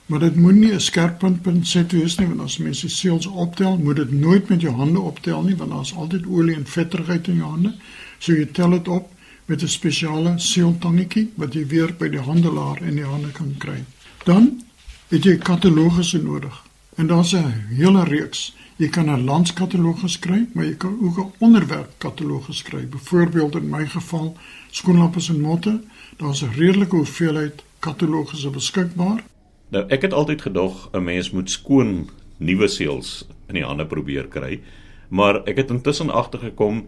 Maar 0.07 0.19
dit 0.19 0.37
moenie 0.37 0.73
'n 0.73 0.81
skerp 0.81 1.19
punt 1.19 1.43
pinset 1.43 1.93
wees 1.93 2.19
nie, 2.19 2.29
want 2.29 2.41
as 2.41 2.59
mense 2.59 2.89
seels 2.89 3.27
optel, 3.27 3.79
moet 3.79 3.97
dit 3.97 4.13
nooit 4.13 4.49
met 4.49 4.61
jou 4.61 4.75
hande 4.75 5.01
optel 5.01 5.43
nie, 5.43 5.57
want 5.57 5.71
daar's 5.71 5.95
altyd 5.95 6.27
olie 6.27 6.55
en 6.55 6.67
vetterigheid 6.67 7.29
in 7.29 7.37
jou 7.37 7.51
hande. 7.51 7.75
So 8.19 8.33
jy 8.33 8.47
tel 8.47 8.71
dit 8.71 8.89
op 8.89 9.13
met 9.49 9.63
'n 9.63 9.69
spesiale 9.69 10.35
seeltangetjie 10.37 11.31
wat 11.35 11.55
jy 11.55 11.67
weer 11.67 11.95
by 11.99 12.09
die 12.09 12.21
handelaar 12.21 12.83
in 12.83 12.95
die 12.95 13.05
hande 13.05 13.33
kan 13.33 13.55
kry. 13.59 13.85
Dan 14.25 14.63
het 15.09 15.25
jy 15.25 15.37
katalogusse 15.37 16.23
nodig. 16.23 16.65
En 16.97 17.07
daar's 17.07 17.33
'n 17.33 17.53
hele 17.69 18.05
reeks 18.05 18.53
Jy 18.79 18.89
kan 18.95 19.11
'n 19.11 19.25
landskatalogus 19.25 20.19
kry, 20.19 20.47
maar 20.55 20.65
jy 20.65 20.77
kan 20.77 20.99
ook 21.03 21.19
'n 21.19 21.33
onderwerpkatalogus 21.39 22.63
kry. 22.63 22.87
Byvoorbeeld 22.87 23.55
in 23.55 23.69
my 23.69 23.87
geval 23.87 24.37
skoenlappers 24.71 25.29
en 25.29 25.41
motte, 25.41 25.81
daar's 26.17 26.43
'n 26.43 26.55
redelike 26.55 26.97
hoeveelheid 26.97 27.65
katalogusse 27.79 28.51
beskikbaar. 28.51 29.25
Nou 29.69 29.85
ek 29.89 30.03
het 30.03 30.13
altyd 30.13 30.43
gedog 30.43 30.89
'n 30.93 31.05
mens 31.05 31.31
moet 31.31 31.51
skoon 31.51 32.11
nuwe 32.37 32.69
seels 32.69 33.27
in 33.49 33.55
die 33.55 33.65
hande 33.65 33.87
probeer 33.87 34.29
kry, 34.29 34.61
maar 35.09 35.43
ek 35.45 35.57
het 35.57 35.71
intussen 35.71 36.11
agtergekom 36.11 36.87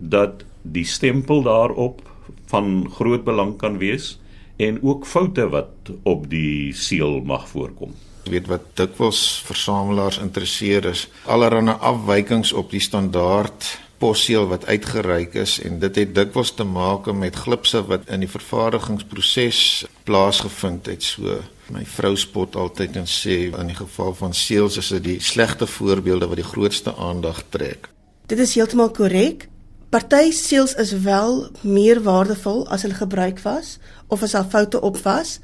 dat 0.00 0.44
die 0.62 0.84
stempel 0.84 1.42
daarop 1.42 2.02
van 2.50 2.90
groot 2.92 3.24
belang 3.24 3.56
kan 3.58 3.78
wees 3.78 4.18
en 4.56 4.82
ook 4.82 5.06
foute 5.06 5.48
wat 5.48 5.92
op 6.02 6.28
die 6.30 6.72
seël 6.76 7.20
mag 7.24 7.48
voorkom. 7.48 7.94
Weet 8.28 8.48
wat 8.50 8.66
dikwels 8.76 9.42
versamelaars 9.48 10.18
interesseer 10.20 10.84
is 10.90 11.06
allerlei 11.24 11.76
afwykings 11.78 12.52
op 12.52 12.70
die 12.70 12.82
standaard 12.84 13.78
posseël 14.00 14.46
wat 14.48 14.66
uitgereik 14.66 15.34
is 15.40 15.58
en 15.64 15.78
dit 15.80 15.96
het 16.02 16.12
dikwels 16.16 16.52
te 16.56 16.64
maak 16.64 17.08
met 17.12 17.36
glipse 17.36 17.82
wat 17.88 18.08
in 18.08 18.24
die 18.24 18.30
vervaardigingsproses 18.32 19.84
plaasgevind 20.08 20.88
het. 20.88 21.04
So 21.04 21.40
my 21.70 21.84
vrou 21.84 22.14
spot 22.16 22.56
altyd 22.56 22.96
en 23.00 23.08
sê 23.08 23.38
in 23.50 23.72
die 23.72 23.76
geval 23.76 24.14
van 24.18 24.34
seels 24.34 24.80
is 24.80 24.88
dit 24.96 25.04
die 25.04 25.18
slegte 25.20 25.68
voorbeelde 25.68 26.30
wat 26.32 26.40
die 26.40 26.48
grootste 26.48 26.96
aandag 26.96 27.44
trek. 27.52 27.90
Dit 28.26 28.40
is 28.40 28.54
heeltemal 28.56 28.92
korrek 28.96 29.49
Party 29.90 30.30
seels 30.30 30.74
is 30.74 30.92
wel 30.92 31.48
meer 31.60 32.02
waardevol 32.02 32.68
as 32.68 32.82
hulle 32.82 32.94
gebruik 32.94 33.40
was 33.42 33.78
of 34.06 34.22
as 34.22 34.36
daar 34.36 34.46
foute 34.46 34.80
op 34.80 34.98
was, 35.02 35.40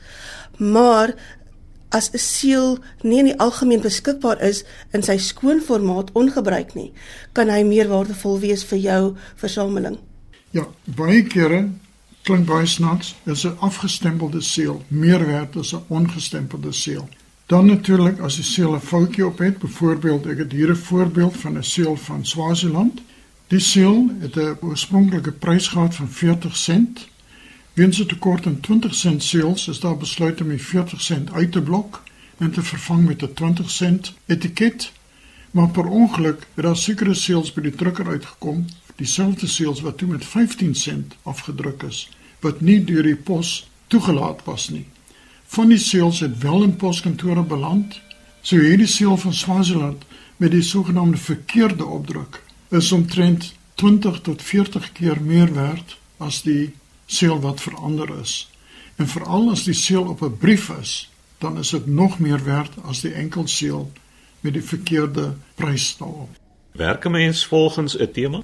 maar 0.57 1.15
as 1.89 2.11
'n 2.13 2.19
seël 2.19 2.79
nie 3.03 3.19
in 3.19 3.25
die 3.25 3.39
algemeen 3.39 3.81
beskikbaar 3.81 4.41
is 4.41 4.65
in 4.93 5.03
sy 5.03 5.17
skoon 5.17 5.61
formaat 5.61 6.13
ongebruik 6.13 6.75
nie, 6.75 6.93
kan 7.33 7.49
hy 7.49 7.63
meer 7.63 7.89
waardevol 7.89 8.39
wees 8.39 8.65
vir 8.65 8.79
jou 8.79 9.17
versameling. 9.35 9.99
Ja, 10.51 10.67
baie 10.85 11.23
kere 11.23 11.69
klink 12.23 12.47
baie 12.47 12.67
snaaks, 12.67 13.15
is 13.25 13.45
'n 13.45 13.57
afgestempelde 13.59 14.41
seël 14.41 14.83
meer 14.89 15.27
werd 15.27 15.57
as 15.57 15.73
'n 15.73 15.85
ongestempelde 15.89 16.73
seël. 16.73 17.09
Dan 17.47 17.67
natuurlik 17.67 18.21
as 18.21 18.35
die 18.37 18.45
seël 18.45 18.75
'n 18.75 18.81
foutjie 18.81 19.27
op 19.27 19.39
het, 19.39 19.59
byvoorbeeld 19.59 20.27
ek 20.27 20.39
het 20.39 20.53
hier 20.53 20.71
'n 20.71 20.77
voorbeeld 20.77 21.37
van 21.37 21.59
'n 21.59 21.63
seël 21.63 21.97
van 21.97 22.27
Swaziland. 22.27 23.01
Die 23.49 23.61
seël 23.61 24.11
het 24.19 24.37
'n 24.37 24.57
oorspronklike 24.61 25.33
prys 25.33 25.69
gehad 25.69 25.95
van 25.95 26.09
40 26.09 26.57
sent 26.57 27.09
Weens 27.77 27.99
'n 28.01 28.07
tekort 28.07 28.47
aan 28.47 28.61
20 28.61 28.95
sent 28.95 29.23
seels 29.23 29.69
is 29.69 29.81
daar 29.81 29.97
besluit 29.97 30.41
om 30.41 30.49
die 30.49 30.63
40 30.63 31.01
sent 31.01 31.33
uit 31.33 31.53
te 31.53 31.63
blok 31.63 32.03
en 32.39 32.51
te 32.51 32.63
vervang 32.63 33.07
met 33.07 33.23
'n 33.23 33.35
20 33.35 33.71
sent 33.71 34.15
etiket. 34.27 34.93
Maar 35.51 35.69
per 35.69 35.87
ongeluk 35.87 36.47
het 36.55 36.65
daar 36.65 36.77
sekere 36.77 37.15
seels 37.15 37.53
by 37.53 37.61
die 37.61 37.75
drukker 37.75 38.09
uitgekom 38.09 38.65
dieselfde 38.97 39.47
seels 39.47 39.81
wat 39.81 39.99
toe 39.99 40.09
met 40.09 40.25
15 40.25 40.75
sent 40.75 41.17
afgedruk 41.23 41.83
is 41.83 42.09
wat 42.41 42.61
nie 42.61 42.85
deur 42.85 43.03
die 43.03 43.17
pos 43.17 43.71
toegelaat 43.87 44.45
was 44.45 44.69
nie. 44.69 44.87
Van 45.47 45.69
die 45.69 45.79
seels 45.79 46.21
het 46.21 46.39
wel 46.39 46.63
in 46.63 46.77
poskantore 46.77 47.43
beland. 47.43 48.01
So 48.41 48.57
hierdie 48.57 48.87
seel 48.87 49.17
van 49.17 49.35
Swaziland 49.35 50.05
met 50.37 50.51
die 50.51 50.63
sogenaamde 50.63 51.17
verkeerde 51.17 51.85
opdruk 51.85 52.43
is 52.69 52.93
omtrent 52.93 53.55
20 53.75 54.21
tot 54.21 54.43
40 54.43 54.93
keer 54.93 55.21
meer 55.21 55.55
werd 55.55 55.99
as 56.17 56.43
die 56.43 56.75
seel 57.07 57.41
wat 57.41 57.61
verander 57.61 58.19
is. 58.21 58.51
En 58.97 59.09
veral 59.09 59.51
as 59.51 59.65
die 59.65 59.75
seel 59.75 60.09
op 60.09 60.23
'n 60.23 60.37
brief 60.37 60.69
is, 60.81 61.11
dan 61.39 61.59
is 61.59 61.71
dit 61.71 61.87
nog 61.87 62.19
meer 62.19 62.45
werd 62.45 62.73
as 62.83 63.01
die 63.01 63.13
enkel 63.13 63.47
seel 63.47 63.93
met 64.41 64.53
die 64.53 64.65
verkeerde 64.65 65.35
prys 65.55 65.97
daarop. 65.97 66.31
Werk 66.73 67.05
'n 67.05 67.11
mens 67.11 67.47
volgens 67.47 67.99
'n 67.99 68.11
tema? 68.13 68.43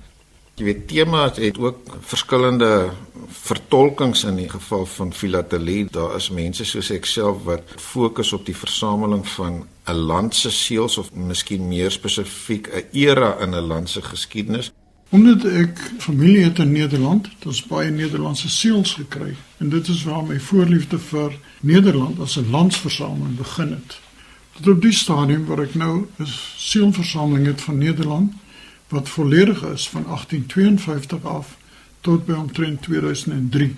Jy 0.55 0.64
weet 0.64 0.88
temas 0.88 1.37
het 1.37 1.59
ook 1.59 1.97
verskillende 2.00 2.91
vertolkings 3.29 4.25
in 4.25 4.37
die 4.37 4.49
geval 4.49 4.87
van 4.87 5.12
filatelie. 5.12 5.87
Daar 5.91 6.17
is 6.17 6.31
mense 6.31 6.64
soos 6.64 6.91
ek 6.91 7.05
self 7.05 7.43
wat 7.43 7.62
fokus 7.76 8.33
op 8.33 8.45
die 8.47 8.57
versameling 8.57 9.29
van 9.29 9.67
'n 9.84 9.94
land 9.94 10.34
se 10.34 10.50
seels 10.50 10.98
of 10.98 11.14
miskien 11.14 11.68
meer 11.68 11.90
spesifiek 11.90 12.68
'n 12.68 12.84
era 12.92 13.38
in 13.40 13.54
'n 13.54 13.66
land 13.66 13.90
se 13.90 14.02
geskiedenis. 14.02 14.72
Omdat 15.08 15.44
ek 15.44 15.92
familie 15.98 16.44
het 16.44 16.58
in 16.58 16.72
Nederland, 16.72 17.26
het 17.26 17.46
ons 17.46 17.66
baie 17.66 17.90
Nederlandse 17.90 18.48
seels 18.48 18.94
gekry 18.94 19.36
en 19.56 19.68
dit 19.68 19.88
is 19.88 20.04
waar 20.04 20.24
my 20.24 20.40
voorliefde 20.40 20.98
vir 20.98 21.32
Nederland 21.60 22.20
as 22.20 22.36
'n 22.36 22.50
landsversameling 22.50 23.36
begin 23.36 23.70
het. 23.70 24.00
Tot 24.52 24.68
op 24.68 24.82
die 24.82 24.92
stadium 24.92 25.44
waar 25.44 25.62
ek 25.62 25.74
nou 25.74 26.06
'n 26.18 26.26
seelversameling 26.56 27.46
het 27.46 27.60
van 27.60 27.78
Nederland 27.78 28.32
wat 28.88 29.08
volledig 29.08 29.62
is 29.62 29.88
van 29.88 30.04
1852 30.06 31.24
af 31.24 31.56
tot 32.00 32.26
by 32.26 32.32
omtrent 32.32 32.82
2003. 32.82 33.76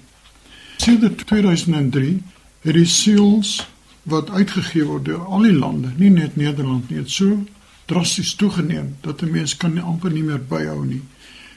Sedert 0.76 1.26
2003 1.26 2.22
het 2.60 2.74
die 2.74 2.86
seels 2.86 3.66
wat 4.04 4.30
uitgegee 4.30 4.84
word 4.84 5.04
deur 5.04 5.24
al 5.24 5.46
die 5.46 5.56
lande, 5.56 5.92
nie 5.96 6.10
net 6.10 6.36
Nederland 6.36 6.90
nie, 6.90 6.98
het 6.98 7.10
so 7.10 7.42
drasties 7.90 8.34
toegeneem 8.40 8.96
dat 9.00 9.22
'n 9.22 9.30
mens 9.30 9.56
kan 9.56 9.74
nie 9.74 9.82
amper 9.82 10.10
nie 10.10 10.22
meer 10.22 10.44
byhou 10.48 10.84
nie. 10.86 11.02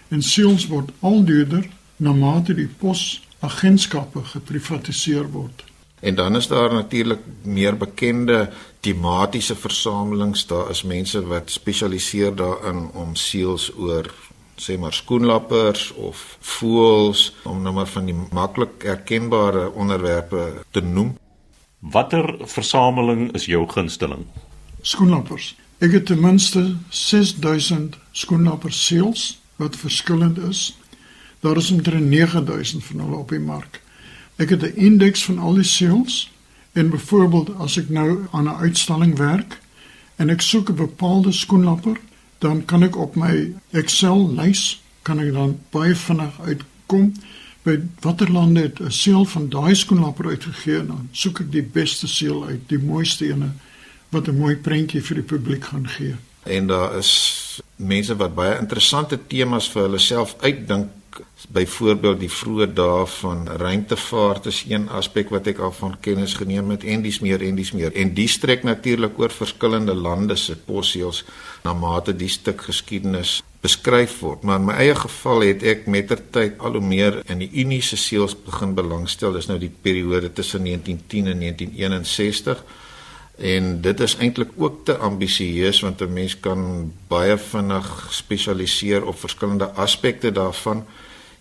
En 0.07 0.21
seels 0.21 0.67
word 0.67 0.91
al 0.99 1.23
duurder 1.23 1.67
na 1.95 2.13
mate 2.13 2.53
die 2.53 2.67
posagentskappe 2.67 4.23
geprivatiseer 4.23 5.31
word. 5.31 5.63
En 5.99 6.15
dan 6.15 6.35
is 6.35 6.47
daar 6.47 6.73
natuurlik 6.73 7.19
meer 7.41 7.77
bekende 7.77 8.49
tematiese 8.79 9.55
versamelings. 9.55 10.45
Daar 10.47 10.69
is 10.69 10.83
mense 10.83 11.25
wat 11.25 11.51
spesialiseer 11.51 12.35
daarin 12.35 12.89
om 12.93 13.15
seels 13.15 13.71
oor 13.75 14.13
sê 14.57 14.77
maar 14.77 14.93
skoenlappers 14.93 15.91
of 15.93 16.37
voëls 16.39 17.33
om 17.43 17.61
nou 17.61 17.73
maar 17.73 17.87
van 17.87 18.05
die 18.05 18.15
maklik 18.31 18.83
erkenbare 18.83 19.71
onderwerpe 19.71 20.53
te 20.71 20.81
noem. 20.81 21.17
Watter 21.91 22.35
versameling 22.39 23.31
is 23.35 23.45
jou 23.45 23.67
gunsteling? 23.69 24.25
Skoenlappers. 24.81 25.55
Ek 25.79 25.93
het 25.93 26.07
ten 26.09 26.19
minste 26.19 26.75
6000 26.89 27.95
skoenlapper 28.11 28.73
seels 28.73 29.37
wat 29.61 29.77
verskillend 29.79 30.37
is. 30.37 30.77
Daar 31.39 31.57
is 31.57 31.71
omtrent 31.71 32.09
9000 32.09 32.83
van 32.83 32.99
hulle 32.99 33.15
op 33.15 33.29
die 33.29 33.39
mark. 33.39 33.81
Ek 34.35 34.49
het 34.49 34.63
'n 34.63 34.75
indeks 34.75 35.23
van 35.23 35.39
al 35.39 35.53
die 35.53 35.63
seels 35.63 36.31
en 36.73 36.89
byvoorbeeld 36.89 37.55
as 37.57 37.77
ek 37.77 37.89
nou 37.89 38.25
aan 38.31 38.49
'n 38.49 38.61
uitstalling 38.67 39.17
werk 39.17 39.59
en 40.15 40.29
ek 40.29 40.41
soek 40.41 40.69
'n 40.69 40.75
bepaalde 40.75 41.31
skoenlapper, 41.31 41.97
dan 42.37 42.65
kan 42.65 42.83
ek 42.83 42.97
op 42.97 43.15
my 43.15 43.53
Excel 43.71 44.33
lys 44.33 44.81
kan 45.01 45.19
ek 45.19 45.33
dan 45.33 45.59
baie 45.69 45.95
vinnig 45.95 46.41
uitkom 46.41 47.13
by 47.67 47.75
watter 48.03 48.31
lande 48.31 48.61
het 48.61 48.79
'n 48.79 48.91
seel 48.91 49.25
van 49.25 49.49
daai 49.49 49.75
skoenlapper 49.75 50.27
uitgegee 50.27 50.79
en 50.79 50.87
dan 50.87 51.09
soek 51.11 51.39
ek 51.39 51.51
die 51.51 51.63
beste 51.63 52.07
seel 52.07 52.45
uit, 52.45 52.61
die 52.67 52.79
mooiste 52.79 53.27
ene 53.27 53.51
wat 54.09 54.27
'n 54.27 54.37
mooi 54.37 54.55
prentjie 54.55 55.01
vir 55.01 55.15
die 55.15 55.29
publiek 55.33 55.63
gaan 55.63 55.87
gee. 55.87 56.15
En 56.43 56.67
daar 56.67 56.97
is 56.97 57.61
mense 57.75 58.15
wat 58.15 58.35
baie 58.35 58.59
interessante 58.59 59.19
temas 59.27 59.69
vir 59.69 59.81
hulle 59.81 59.99
self 59.99 60.35
uitdink 60.39 60.87
byvoorbeeld 61.53 62.19
die 62.19 62.31
vroeë 62.31 62.67
dae 62.77 63.05
van 63.17 63.47
ruimtevaart 63.61 64.49
is 64.51 64.63
een 64.69 64.87
aspek 64.89 65.29
wat 65.33 65.47
ek 65.47 65.59
al 65.63 65.73
van 65.79 65.97
kennis 66.01 66.33
geneem 66.39 66.69
het 66.73 66.83
en 66.83 67.03
dis 67.05 67.19
meer 67.23 67.43
en 67.43 67.55
dis 67.55 67.71
meer. 67.71 67.93
En 67.95 68.13
die 68.17 68.27
strek 68.27 68.63
natuurlik 68.67 69.19
oor 69.19 69.33
verskillende 69.33 69.95
lande 69.95 70.35
se 70.35 70.55
posseels 70.55 71.23
na 71.63 71.73
mate 71.73 72.15
die 72.15 72.31
stuk 72.31 72.61
geskiedenis 72.67 73.41
beskryf 73.61 74.19
word. 74.19 74.43
Maar 74.43 74.59
in 74.59 74.67
my 74.69 74.75
eie 74.81 74.95
geval 74.95 75.45
het 75.47 75.63
ek 75.63 75.87
mettertyd 75.91 76.59
al 76.59 76.77
hoe 76.77 76.83
meer 76.83 77.21
in 77.25 77.41
die 77.43 77.51
Unie 77.63 77.81
se 77.81 77.97
seels 77.97 78.35
begin 78.45 78.75
belangstel. 78.77 79.33
Dis 79.33 79.49
nou 79.49 79.59
die 79.59 79.71
periode 79.71 80.31
tussen 80.33 80.63
1910 80.67 81.33
en 81.33 81.39
1961 81.45 82.63
en 83.37 83.81
dit 83.81 83.99
is 83.99 84.17
eintlik 84.17 84.51
ook 84.55 84.85
te 84.85 84.97
ambisieus 84.97 85.81
want 85.81 86.01
'n 86.01 86.13
mens 86.13 86.39
kan 86.39 86.93
baie 87.07 87.37
vinnig 87.37 88.07
spesialiseer 88.09 89.05
op 89.05 89.19
verskillende 89.19 89.71
aspekte 89.71 90.31
daarvan 90.31 90.85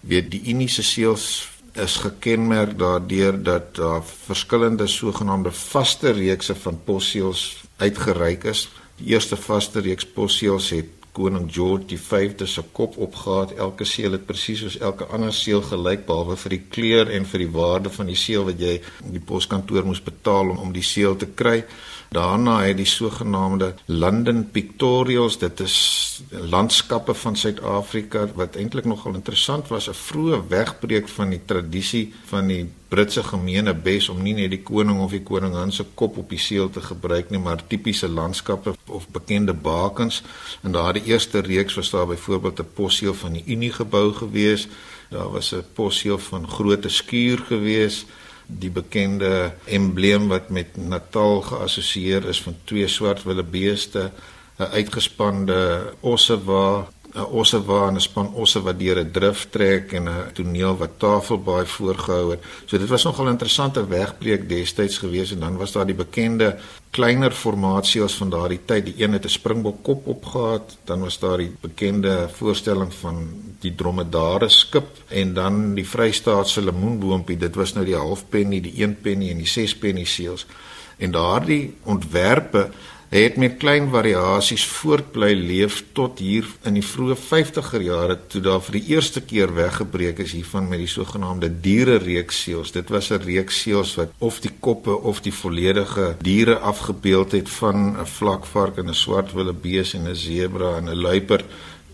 weet 0.01 0.31
die 0.31 0.43
Uniese 0.45 0.83
seels 0.83 1.49
is 1.77 1.97
gekenmerk 1.97 2.79
daardeur 2.79 3.43
dat 3.43 3.75
daar 3.75 4.03
verskillende 4.25 4.87
sogenaamde 4.87 5.53
vaste 5.53 6.11
reekse 6.11 6.55
van 6.55 6.81
posseels 6.85 7.65
uitgereik 7.77 8.45
is. 8.45 8.69
Die 8.97 9.13
eerste 9.13 9.37
vaste 9.37 9.81
reeks 9.81 10.07
posseels 10.07 10.71
het 10.71 10.96
koning 11.17 11.49
George 11.53 11.97
V 11.99 12.47
se 12.47 12.63
kop 12.73 12.99
opgehad. 12.99 13.57
Elke 13.57 13.85
seël 13.89 14.17
het 14.17 14.27
presies 14.29 14.63
soos 14.65 14.79
elke 14.79 15.09
ander 15.15 15.33
seël 15.33 15.63
gelyk 15.65 16.07
behalwe 16.09 16.37
vir 16.43 16.57
die 16.57 16.63
kleur 16.77 17.13
en 17.17 17.29
vir 17.31 17.45
die 17.45 17.53
waarde 17.57 17.93
van 17.99 18.11
die 18.13 18.19
seël 18.21 18.45
wat 18.49 18.61
jy 18.61 18.77
in 19.07 19.17
die 19.17 19.25
poskantoor 19.33 19.89
moes 19.89 20.03
betaal 20.05 20.53
om 20.55 20.65
om 20.67 20.73
die 20.75 20.85
seël 20.85 21.17
te 21.17 21.31
kry. 21.41 21.63
Daarna 22.09 22.61
het 22.63 22.77
die 22.77 22.87
sogenaamde 22.87 23.75
London 23.87 24.51
Pictorials, 24.51 25.39
dit 25.39 25.61
is 25.61 25.77
landskappe 26.31 27.15
van 27.15 27.37
Suid-Afrika 27.37 28.27
wat 28.35 28.57
eintlik 28.57 28.85
nogal 28.85 29.15
interessant 29.15 29.69
was, 29.69 29.89
'n 29.89 29.95
vroeë 29.95 30.47
wegbreek 30.49 31.09
van 31.09 31.31
die 31.31 31.41
tradisie 31.45 32.15
van 32.25 32.47
die 32.47 32.67
Britse 32.89 33.23
gemeene 33.23 33.75
bes 33.75 34.09
om 34.09 34.23
nie 34.23 34.35
net 34.35 34.51
die 34.51 34.63
koning 34.63 35.01
of 35.01 35.11
die 35.11 35.23
koningin 35.23 35.73
se 35.73 35.85
kop 35.95 36.17
op 36.17 36.29
die 36.31 36.39
seël 36.39 36.71
te 36.71 36.81
gebruik 36.81 37.31
nie, 37.31 37.39
maar 37.39 37.67
tipiese 37.67 38.09
landskappe 38.09 38.75
of 38.87 39.09
bekende 39.09 39.53
bakens. 39.53 40.23
En 40.63 40.73
daardie 40.73 41.05
eerste 41.05 41.39
reeks 41.39 41.75
was 41.75 41.91
daar 41.91 42.07
byvoorbeeld 42.07 42.61
'n 42.61 42.73
posseël 42.75 43.15
van 43.15 43.33
die 43.33 43.45
Unie 43.47 43.73
gebou 43.73 44.13
gewees. 44.13 44.69
Daar 45.11 45.31
was 45.31 45.53
'n 45.55 45.65
posseël 45.75 46.19
van 46.19 46.49
Grote 46.49 46.89
Skuur 46.89 47.39
gewees 47.39 48.07
die 48.47 48.71
bekende 48.71 49.53
embleem 49.65 50.29
wat 50.29 50.49
met 50.49 50.77
Natal 50.77 51.41
geassosieer 51.43 52.29
is 52.29 52.43
van 52.43 52.57
twee 52.65 52.89
swart 52.89 53.23
wildebeeste, 53.23 54.11
'n 54.59 54.73
uitgespande 54.73 55.93
ossewa, 56.01 56.89
'n 57.17 57.29
ossewa 57.41 57.89
en 57.89 57.97
'n 57.97 58.01
span 58.01 58.29
osse 58.35 58.61
wat 58.63 58.79
deur 58.79 58.99
'n 59.01 59.11
drif 59.11 59.47
trek 59.51 59.93
en 59.93 60.09
'n 60.09 60.33
toneel 60.35 60.77
wat 60.77 60.99
tafelbaai 60.99 61.67
voorgehou 61.67 62.31
het. 62.31 62.41
So 62.67 62.79
dit 62.79 62.89
was 62.89 63.05
nogal 63.05 63.27
'n 63.27 63.37
interessante 63.37 63.87
wegbreek 63.87 64.49
destyds 64.49 64.99
gewees 64.99 65.33
en 65.33 65.41
dan 65.41 65.57
was 65.57 65.73
daar 65.73 65.87
die 65.87 65.95
bekende 66.05 66.57
kleiner 66.91 67.33
formasie 67.33 68.03
as 68.03 68.15
van 68.15 68.31
daardie 68.31 68.61
tyd. 68.65 68.85
Die 68.85 69.03
een 69.03 69.13
het 69.13 69.25
'n 69.25 69.29
springbok 69.29 69.83
kop 69.83 70.07
opgehad, 70.07 70.77
dan 70.85 71.01
was 71.01 71.19
daar 71.19 71.39
die 71.39 71.57
bekende 71.61 72.29
voorstelling 72.33 72.95
van 72.95 73.17
die 73.61 73.75
dromedare 73.75 74.49
skip 74.49 74.87
en 75.09 75.35
dan 75.35 75.75
die 75.75 75.89
Vrystaatse 75.89 76.63
lemoenboompie. 76.63 77.37
Dit 77.37 77.55
was 77.55 77.73
nou 77.73 77.85
die 77.85 77.97
halfpenny, 77.97 78.61
die 78.61 78.83
1 78.83 79.01
penny 79.01 79.31
en 79.31 79.37
die 79.37 79.47
6 79.47 79.77
penny 79.77 80.05
seels. 80.05 80.47
En 80.97 81.11
daardie 81.11 81.75
ontwerpe 81.83 82.71
het 83.17 83.37
met 83.41 83.57
klein 83.57 83.87
variasies 83.91 84.65
voortbly 84.67 85.33
leef 85.35 85.79
tot 85.97 86.19
hier 86.19 86.47
in 86.69 86.75
die 86.77 86.85
vroeë 86.85 87.17
50er 87.17 87.85
jare 87.85 88.17
toe 88.33 88.43
daar 88.45 88.61
vir 88.67 88.77
die 88.79 88.95
eerste 88.95 89.23
keer 89.25 89.55
weggebreek 89.57 90.21
is 90.25 90.35
hiervan 90.37 90.69
met 90.69 90.83
die 90.83 90.91
sogenaamde 90.91 91.49
diere 91.65 91.97
reeks 92.03 92.43
seels. 92.45 92.73
Dit 92.75 92.91
was 92.93 93.11
'n 93.11 93.23
reeks 93.25 93.61
seels 93.63 93.95
wat 93.97 94.13
of 94.19 94.41
die 94.41 94.53
koppe 94.61 94.97
of 95.01 95.21
die 95.21 95.33
volledige 95.33 96.17
diere 96.21 96.59
afgebeeld 96.59 97.33
het 97.33 97.49
van 97.49 97.97
'n 98.01 98.07
vlakvark 98.07 98.77
en 98.77 98.89
'n 98.89 98.95
swart 98.95 99.33
wildebees 99.33 99.95
en 99.95 100.09
'n 100.09 100.17
sebra 100.17 100.77
en 100.77 100.89
'n 100.91 101.01
luiperd 101.01 101.45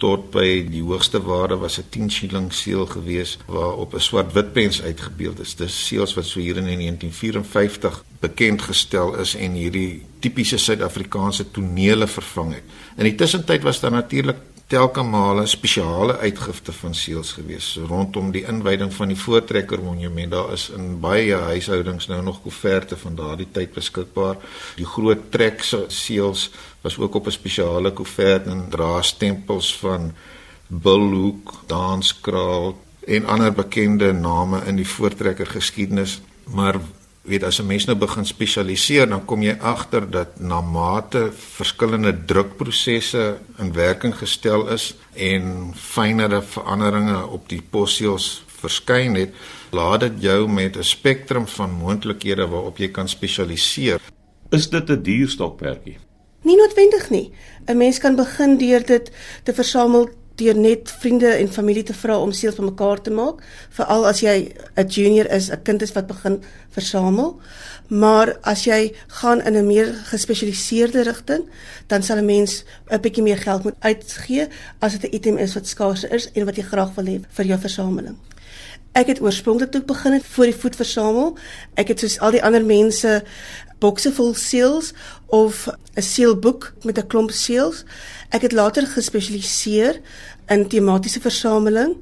tot 0.03 0.31
by 0.35 0.65
die 0.67 0.83
hoogste 0.83 1.21
waarde 1.23 1.57
was 1.63 1.79
'n 1.79 1.87
10 1.89 2.11
shilling 2.11 2.53
seël 2.53 2.87
gewees 2.87 3.39
waarop 3.47 3.95
'n 3.95 4.01
swart 4.01 4.33
witpens 4.33 4.83
uitgebeeld 4.83 5.41
is. 5.41 5.55
Dis 5.55 5.87
seëls 5.87 6.15
wat 6.15 6.27
so 6.27 6.41
hier 6.41 6.57
in 6.57 6.65
1954 6.65 8.05
bekend 8.21 8.63
gestel 8.63 9.15
is 9.19 9.35
en 9.35 9.53
hierdie 9.53 10.03
tipiese 10.21 10.59
Suid-Afrikaanse 10.59 11.51
tonele 11.51 12.07
vervang 12.07 12.55
het. 12.55 12.63
In 12.97 13.05
die 13.05 13.15
tussentyd 13.15 13.63
was 13.63 13.81
daar 13.81 13.91
natuurlik 13.91 14.37
telke 14.73 15.03
male 15.05 15.43
spesiale 15.47 16.15
uitgifte 16.25 16.73
van 16.73 16.95
seels 16.97 17.35
gewees 17.37 17.67
rondom 17.91 18.31
die 18.33 18.45
inwyding 18.49 18.93
van 18.95 19.11
die 19.13 19.19
Voortrekker 19.21 19.83
Monument. 19.85 20.33
Daar 20.33 20.53
is 20.55 20.71
in 20.73 20.95
baie 21.03 21.37
huishoudings 21.51 22.07
nou 22.09 22.23
nog 22.25 22.39
koeverte 22.41 22.97
van 22.97 23.19
daardie 23.19 23.49
tyd 23.53 23.75
beskikbaar. 23.77 24.41
Die 24.79 24.89
groot 24.89 25.29
trek 25.35 25.61
seels 25.93 26.47
was 26.81 26.97
ook 26.99 27.21
op 27.21 27.27
'n 27.29 27.37
spesiale 27.37 27.93
koevert 27.93 28.47
en 28.47 28.65
dra 28.71 29.03
stempels 29.03 29.77
van 29.77 30.15
Bill 30.67 31.09
Hook, 31.13 31.53
Danskraal 31.67 32.79
en 33.07 33.27
ander 33.27 33.53
bekende 33.53 34.13
name 34.13 34.65
in 34.67 34.77
die 34.77 34.89
voortrekker 34.89 35.47
geskiedenis. 35.47 36.21
Maar 36.45 36.81
weet 37.23 37.43
as 37.43 37.59
'n 37.61 37.67
mens 37.67 37.85
nou 37.85 37.97
begin 37.99 38.25
spesialiseer, 38.25 39.09
dan 39.09 39.25
kom 39.25 39.43
jy 39.43 39.57
agter 39.61 40.11
dat 40.11 40.41
na 40.41 40.61
mate 40.61 41.31
verskillende 41.33 42.25
drukprosesse 42.25 43.39
in 43.59 43.73
werking 43.73 44.15
gestel 44.15 44.69
is 44.69 44.95
en 45.15 45.73
fynere 45.75 46.43
veranderinge 46.43 47.27
op 47.27 47.49
die 47.49 47.63
posseels 47.71 48.45
verskyn 48.47 49.15
het, 49.15 49.35
laat 49.71 50.01
dit 50.01 50.13
jou 50.23 50.49
met 50.49 50.77
'n 50.77 50.83
spektrum 50.83 51.47
van 51.47 51.71
moontlikhede 51.71 52.47
waarop 52.49 52.79
jy 52.79 52.89
kan 52.89 53.09
spesialiseer. 53.09 54.01
Is 54.51 54.69
dit 54.71 54.89
'n 54.91 55.03
duur 55.03 55.29
stokperdjie? 55.29 55.99
Nie 56.43 56.57
noodwendig 56.57 57.11
nie. 57.11 57.33
'n 57.67 57.77
Mens 57.77 57.99
kan 57.99 58.17
begin 58.17 58.59
deur 58.59 58.87
dit 58.87 59.11
te 59.43 59.55
versamel 59.55 60.09
deur 60.43 60.59
net 60.59 60.91
vriende 61.03 61.27
en 61.27 61.53
familie 61.53 61.83
te 61.83 61.95
vra 61.95 62.19
om 62.19 62.33
seels 62.33 62.59
bymekaar 62.59 63.01
te 63.03 63.11
maak, 63.11 63.43
veral 63.71 64.07
as 64.07 64.21
jy 64.21 64.55
'n 64.77 64.89
junior 64.89 65.31
is, 65.31 65.51
'n 65.51 65.63
kind 65.63 65.83
is 65.83 65.93
wat 65.93 66.07
begin 66.07 66.43
versamel. 66.71 67.41
Maar 67.89 68.37
as 68.43 68.65
jy 68.65 68.95
gaan 69.07 69.43
in 69.43 69.57
'n 69.57 69.67
meer 69.67 69.95
gespesialiseerde 70.11 71.03
rigting, 71.03 71.45
dan 71.87 72.03
sal 72.03 72.17
'n 72.17 72.25
mens 72.25 72.65
'n 72.91 73.01
bietjie 73.01 73.23
meer 73.23 73.39
geld 73.39 73.65
moet 73.65 73.77
uitgee 73.81 74.49
as 74.79 74.93
dit 74.99 75.11
'n 75.11 75.15
item 75.15 75.37
is 75.37 75.55
wat 75.55 75.67
skaars 75.67 76.05
is 76.05 76.33
en 76.33 76.45
wat 76.45 76.57
jy 76.57 76.63
graag 76.63 76.95
wil 76.95 77.05
hê 77.05 77.21
vir 77.29 77.45
jou 77.45 77.59
versameling. 77.59 78.17
Ek 78.93 79.07
het 79.07 79.21
oorspronklik 79.21 79.71
toe 79.71 79.83
begin 79.83 80.13
het 80.13 80.25
voor 80.25 80.45
die 80.45 80.55
voet 80.55 80.77
versamel. 80.77 81.37
Ek 81.75 81.89
het 81.89 82.01
soos 82.01 82.19
al 82.21 82.31
die 82.31 82.43
ander 82.45 82.65
mense 82.65 83.23
bokse 83.83 84.13
vol 84.15 84.35
seels 84.39 84.93
of 85.27 85.67
'n 85.95 86.03
seelboek 86.03 86.73
met 86.83 86.99
'n 86.99 87.07
klomp 87.07 87.31
seels. 87.31 87.85
Ek 88.31 88.43
het 88.43 88.53
later 88.53 88.87
gespesialiseer 88.87 90.01
in 90.47 90.69
tematiese 90.69 91.21
versameling. 91.21 91.97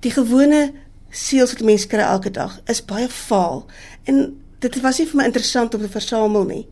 Die 0.00 0.10
gewone 0.10 0.72
seels 1.10 1.52
wat 1.52 1.62
mense 1.62 1.86
kry 1.86 2.00
elke 2.00 2.30
dag 2.30 2.60
is 2.66 2.84
baie 2.84 3.08
vaal 3.08 3.66
en 4.04 4.40
dit 4.58 4.80
was 4.80 4.98
nie 4.98 5.06
vir 5.06 5.16
my 5.16 5.24
interessant 5.24 5.74
om 5.74 5.80
te 5.80 5.88
versamel 5.88 6.44
nie. 6.44 6.66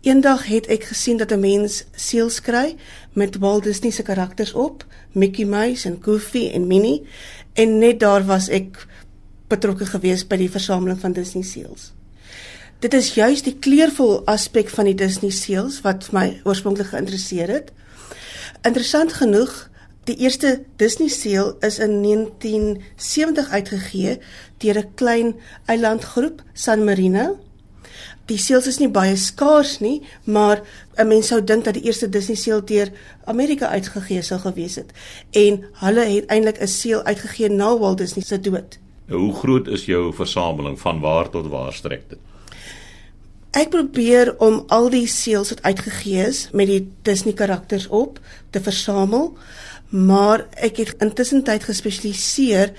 Eendag 0.00 0.46
het 0.48 0.66
ek 0.66 0.84
gesien 0.84 1.16
dat 1.16 1.32
'n 1.32 1.40
mens 1.40 1.84
seels 1.94 2.40
kry 2.40 2.76
met 3.12 3.36
Walt 3.36 3.64
Disney 3.64 3.90
se 3.90 4.02
karakters 4.02 4.52
op, 4.52 4.84
Mickey 5.12 5.44
Mouse 5.44 5.88
en 5.88 5.98
Goofy 6.00 6.50
en 6.52 6.66
Minnie 6.66 7.06
en 7.52 7.78
net 7.78 8.00
daar 8.00 8.24
was 8.24 8.48
ek 8.48 8.86
betrokke 9.48 9.86
gewees 9.86 10.26
by 10.26 10.36
die 10.36 10.50
versameling 10.50 11.00
van 11.00 11.12
Disney 11.12 11.42
seels. 11.42 11.92
Dit 12.80 12.94
is 12.96 13.10
juis 13.12 13.42
die 13.44 13.58
kleurvol 13.60 14.22
aspek 14.30 14.70
van 14.72 14.86
die 14.88 14.94
Disney 14.96 15.34
seels 15.36 15.82
wat 15.84 16.06
my 16.16 16.40
oorspronklik 16.48 16.94
geïnteresseer 16.94 17.50
het. 17.52 17.66
Interessant 18.64 19.12
genoeg, 19.18 19.52
die 20.08 20.16
eerste 20.24 20.62
Disney 20.80 21.10
seel 21.12 21.50
is 21.66 21.76
in 21.76 21.98
1970 22.00 23.50
uitgegee 23.50 24.14
deur 24.64 24.78
'n 24.80 24.94
klein 24.94 25.34
eilandgroep 25.66 26.40
San 26.54 26.84
Marino. 26.84 27.36
Die 28.32 28.38
seels 28.38 28.66
is 28.66 28.78
nie 28.78 28.88
baie 28.88 29.16
skaars 29.16 29.80
nie, 29.80 30.00
maar 30.24 30.62
'n 30.96 31.08
mens 31.08 31.26
sou 31.26 31.44
dink 31.44 31.64
dat 31.64 31.74
die 31.74 31.84
eerste 31.84 32.08
Disney 32.08 32.36
seel 32.36 32.64
deur 32.64 32.88
Amerika 33.24 33.68
uitgegee 33.68 34.22
sou 34.22 34.40
gewees 34.40 34.74
het. 34.74 34.92
En 35.30 35.64
hulle 35.72 36.04
het 36.04 36.26
eintlik 36.26 36.60
'n 36.60 36.66
seel 36.66 37.02
uitgegee 37.02 37.48
na 37.48 37.78
Walt 37.78 37.98
Disney 37.98 38.24
se 38.24 38.40
dood. 38.40 38.78
Nou, 39.06 39.20
hoe 39.20 39.34
groot 39.34 39.66
is 39.66 39.84
jou 39.84 40.14
versameling 40.14 40.80
van 40.80 41.00
waar 41.00 41.30
tot 41.30 41.46
waar 41.48 41.72
strek 41.72 42.08
dit? 42.08 42.18
Ek 43.50 43.72
probeer 43.72 44.36
om 44.38 44.60
al 44.70 44.90
die 44.92 45.08
seels 45.10 45.50
wat 45.50 45.62
uitgegee 45.66 46.26
is 46.28 46.44
met 46.54 46.68
die 46.70 46.84
Disney 47.02 47.34
karakters 47.34 47.88
op 47.90 48.20
te 48.54 48.62
versamel, 48.62 49.32
maar 49.90 50.46
ek 50.54 50.78
het 50.78 50.92
intussen 51.02 51.42
tyd 51.42 51.66
gespesialiseer 51.66 52.70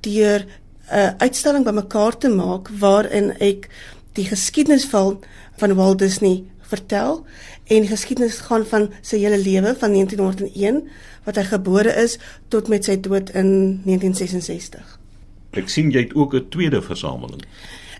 deur 0.00 0.46
'n 0.88 1.14
uitstalling 1.18 1.64
bymekaar 1.64 2.16
te 2.18 2.28
maak 2.28 2.68
waarin 2.68 3.36
ek 3.40 3.68
die 4.12 4.24
geskiedenis 4.24 4.84
van 4.84 5.20
van 5.56 5.74
Walt 5.74 5.98
Disney 5.98 6.44
vertel 6.60 7.24
en 7.64 7.86
geskiedenis 7.86 8.38
gaan 8.48 8.66
van 8.66 8.90
sy 9.00 9.18
hele 9.18 9.38
lewe 9.38 9.74
van 9.78 9.92
1901 9.92 10.82
wat 11.24 11.36
hy 11.36 11.44
gebore 11.44 11.92
is 12.02 12.18
tot 12.48 12.68
met 12.68 12.84
sy 12.84 12.96
dood 13.00 13.30
in 13.30 13.80
1966. 13.84 14.98
Ek 15.52 15.68
sien 15.68 15.90
jy 15.90 16.00
het 16.00 16.14
ook 16.14 16.34
'n 16.34 16.48
tweede 16.48 16.82
versameling. 16.82 17.44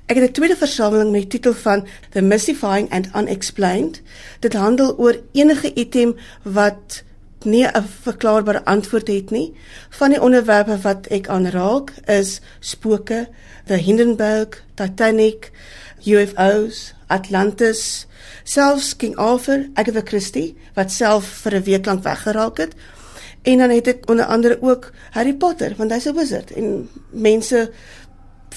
Ek 0.06 0.16
het 0.16 0.28
'n 0.28 0.32
tweede 0.32 0.56
versameling 0.56 1.10
met 1.10 1.20
die 1.20 1.28
titel 1.28 1.54
van 1.54 1.86
The 2.10 2.20
Mystifying 2.20 2.90
and 2.90 3.08
Unexplained. 3.16 4.02
Dit 4.40 4.52
handel 4.52 4.98
oor 4.98 5.20
enige 5.32 5.74
item 5.74 6.16
wat 6.42 7.02
nie 7.42 7.66
'n 7.66 7.88
verklaarbare 8.02 8.64
antwoord 8.64 9.06
het 9.06 9.30
nie. 9.30 9.54
Van 9.90 10.10
die 10.10 10.20
onderwerpe 10.20 10.78
wat 10.80 11.06
ek 11.06 11.28
aanraak 11.28 11.92
is 12.04 12.40
spooke, 12.60 13.28
the 13.66 13.74
Hindenburg, 13.74 14.62
Titanic, 14.74 15.50
UFOs, 16.04 16.94
Atlantis, 17.06 18.06
selfs 18.42 18.96
King 18.96 19.16
Arthur, 19.16 19.68
Agatha 19.74 20.00
Christie 20.04 20.56
wat 20.74 20.92
self 20.92 21.24
vir 21.24 21.54
'n 21.54 21.62
week 21.62 21.86
lank 21.86 22.02
weggeraak 22.02 22.56
het. 22.56 22.74
En 23.42 23.58
dan 23.58 23.70
het 23.70 23.86
ek 23.86 24.08
onder 24.10 24.24
andere 24.24 24.62
ook 24.62 24.92
Harry 25.10 25.34
Potter 25.34 25.74
want 25.76 25.90
hy's 25.90 26.06
'n 26.06 26.14
wizard 26.14 26.50
en 26.50 26.88
mense 27.10 27.70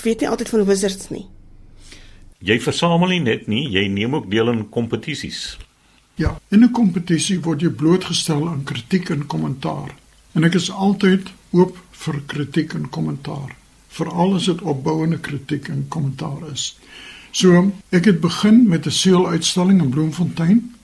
weet 0.02 0.20
nie 0.20 0.30
altyd 0.30 0.50
van 0.50 0.66
wizards 0.66 1.10
nie. 1.10 1.36
Jy 2.38 2.60
versamel 2.62 3.16
nie 3.16 3.24
net 3.26 3.48
nie, 3.50 3.64
jy 3.74 3.88
neem 3.90 4.14
ook 4.14 4.28
deel 4.30 4.52
in 4.52 4.68
kompetisies. 4.70 5.58
Ja, 6.22 6.38
in 6.50 6.64
'n 6.64 6.72
kompetisie 6.72 7.40
word 7.42 7.62
jy 7.62 7.70
blootgestel 7.70 8.48
aan 8.50 8.64
kritiek 8.64 9.10
en 9.10 9.26
kommentaar. 9.26 9.96
En 10.34 10.44
ek 10.44 10.54
is 10.54 10.70
altyd 10.70 11.32
oop 11.52 11.78
vir 11.92 12.22
kritiek 12.26 12.74
en 12.74 12.90
kommentaar, 12.90 13.56
veral 13.90 14.36
as 14.36 14.46
dit 14.46 14.62
opbouende 14.62 15.18
kritiek 15.18 15.68
en 15.68 15.88
kommentaar 15.88 16.52
is. 16.52 16.78
So, 17.32 17.72
ek 17.90 18.06
het 18.06 18.22
begin 18.22 18.68
met 18.68 18.86
'n 18.86 18.92
seeluitstalling 18.92 19.82
in 19.82 19.90
Bloemfontein 19.90 20.76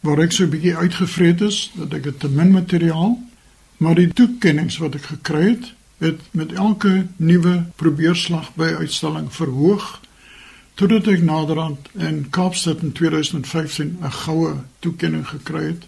waar 0.00 0.18
ek 0.18 0.32
so 0.32 0.44
'n 0.44 0.50
bietjie 0.50 0.76
uitgevreet 0.76 1.40
is 1.40 1.70
dat 1.74 1.92
ek 1.94 2.18
te 2.18 2.28
min 2.28 2.50
materiaal, 2.50 3.18
maar 3.76 3.94
die 3.94 4.12
toekennings 4.12 4.78
wat 4.78 4.94
ek 4.94 5.02
gekry 5.02 5.48
het, 5.48 5.74
het 5.98 6.20
met 6.30 6.52
elke 6.52 7.06
nuwe 7.16 7.66
probeerslag 7.76 8.54
by 8.54 8.74
uitstalling 8.78 9.32
verhoog 9.32 10.00
totdat 10.74 11.06
ek 11.06 11.22
naderhand 11.22 11.88
in 11.98 12.30
Kaapstad 12.30 12.82
in 12.82 12.92
2015 12.92 13.98
'n 14.00 14.10
goue 14.10 14.54
toekenning 14.78 15.26
gekry 15.28 15.64
het 15.66 15.84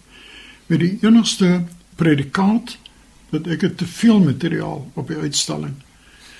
met 0.65 0.79
die 0.79 0.97
enigste 1.01 1.63
predikaat 1.95 2.77
dat 3.29 3.47
ek 3.47 3.77
te 3.77 3.85
veel 3.85 4.19
materiaal 4.19 4.91
op 4.93 5.07
die 5.07 5.17
uitstalling. 5.17 5.73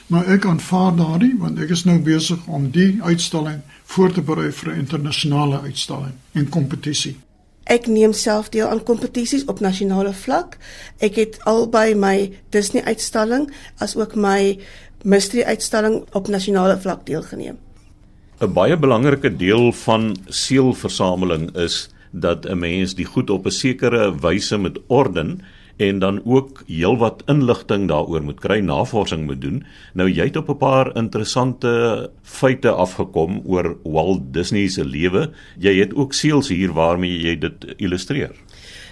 Maar 0.07 0.27
ek 0.27 0.45
aanvaar 0.45 0.95
daardie 0.95 1.33
want 1.37 1.59
ek 1.59 1.69
is 1.69 1.83
nou 1.83 1.99
besig 1.99 2.47
om 2.47 2.69
die 2.71 2.97
uitstalling 3.01 3.61
voor 3.83 4.11
te 4.13 4.21
berei 4.21 4.51
vir 4.51 4.73
'n 4.73 4.79
internasionale 4.79 5.61
uitstalling 5.61 6.13
en 6.31 6.49
kompetisie. 6.49 7.15
Ek 7.63 7.87
neem 7.87 8.13
self 8.13 8.49
deel 8.49 8.67
aan 8.67 8.83
kompetisies 8.83 9.45
op 9.45 9.59
nasionale 9.59 10.13
vlak. 10.13 10.57
Ek 10.97 11.15
het 11.15 11.39
albei 11.43 11.95
my 11.95 12.31
Disney 12.49 12.83
uitstalling 12.83 13.53
as 13.77 13.95
ook 13.95 14.15
my 14.15 14.59
mystery 15.03 15.43
uitstalling 15.43 16.03
op 16.11 16.27
nasionale 16.27 16.77
vlak 16.81 17.05
deelgeneem. 17.05 17.57
'n 18.41 18.51
Baie 18.51 18.75
belangrike 18.77 19.29
deel 19.37 19.71
van 19.71 20.17
seelversameling 20.27 21.55
is 21.55 21.89
dat 22.11 22.45
'n 22.45 22.59
mens 22.59 22.95
die 22.95 23.05
goed 23.05 23.29
op 23.29 23.45
'n 23.45 23.51
sekere 23.51 24.19
wyse 24.19 24.57
moet 24.57 24.79
orden 24.87 25.41
en 25.77 25.99
dan 25.99 26.21
ook 26.25 26.63
heelwat 26.67 27.23
inligting 27.25 27.87
daaroor 27.87 28.23
moet 28.23 28.39
kry, 28.39 28.59
navorsing 28.59 29.25
moet 29.25 29.41
doen. 29.41 29.65
Nou 29.93 30.09
jy 30.09 30.23
het 30.23 30.35
op 30.35 30.49
'n 30.49 30.57
paar 30.57 30.95
interessante 30.95 32.11
feite 32.21 32.69
afgekom 32.69 33.41
oor 33.45 33.77
Walt 33.83 34.33
Disney 34.33 34.67
se 34.67 34.85
lewe. 34.85 35.31
Jy 35.57 35.79
het 35.79 35.95
ook 35.95 36.13
seels 36.13 36.47
hier 36.47 36.73
waarmee 36.73 37.21
jy 37.21 37.37
dit 37.37 37.65
illustreer. 37.77 38.35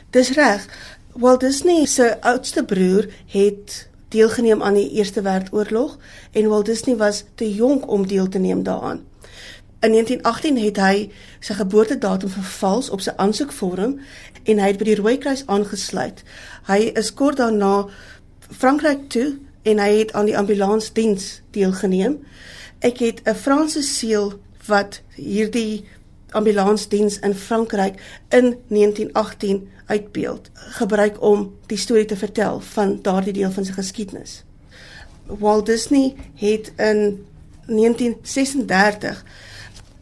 Dis 0.10 0.32
reg. 0.32 0.68
Walt 1.14 1.40
Disney 1.40 1.86
se 1.86 2.22
oudste 2.22 2.64
broer 2.64 3.08
het 3.26 3.90
deelgeneem 4.08 4.62
aan 4.62 4.74
die 4.74 4.92
Eerste 4.92 5.22
Wêreldoorlog 5.22 5.98
en 6.32 6.48
Walt 6.48 6.66
Disney 6.66 6.96
was 6.96 7.26
te 7.36 7.54
jonk 7.54 7.92
om 7.92 8.08
deel 8.08 8.30
te 8.30 8.40
neem 8.40 8.64
daaraan. 8.64 9.12
In 9.84 9.92
1918 9.92 10.58
het 10.64 10.78
hy 10.80 11.12
sy 11.44 11.54
geboortedatum 11.54 12.30
vervals 12.32 12.88
op 12.90 13.02
sy 13.04 13.12
aansoekvorm 13.20 13.98
en 14.48 14.62
hy 14.64 14.70
het 14.72 14.78
by 14.80 14.86
die 14.88 14.96
Rooikruis 14.96 15.44
aangesluit. 15.52 16.22
Hy 16.70 16.94
is 16.96 17.10
kort 17.20 17.42
daarna 17.42 17.90
Frankryk 18.48 19.10
toe 19.12 19.34
en 19.68 19.82
hy 19.84 19.90
het 19.98 20.14
aan 20.16 20.30
die 20.32 20.38
ambulansdiens 20.40 21.42
deelgeneem. 21.52 22.16
Ek 22.80 23.04
het 23.04 23.20
'n 23.28 23.36
Franse 23.36 23.84
seël 23.84 24.40
wat 24.72 25.02
hierdie 25.20 25.84
ambulansdiens 26.32 27.20
in 27.20 27.36
Frankryk 27.36 28.00
in 28.30 28.56
1918 28.68 29.70
uitbeeld, 29.86 30.50
gebruik 30.54 31.22
om 31.22 31.56
die 31.68 31.78
storie 31.78 32.06
te 32.06 32.18
vertel 32.18 32.60
van 32.60 33.00
daardie 33.02 33.34
deel 33.34 33.52
van 33.52 33.66
sy 33.66 33.72
geskiedenis. 33.72 34.44
Walt 35.26 35.66
Disney 35.66 36.16
het 36.36 36.72
in 36.78 37.26
1936 37.66 39.26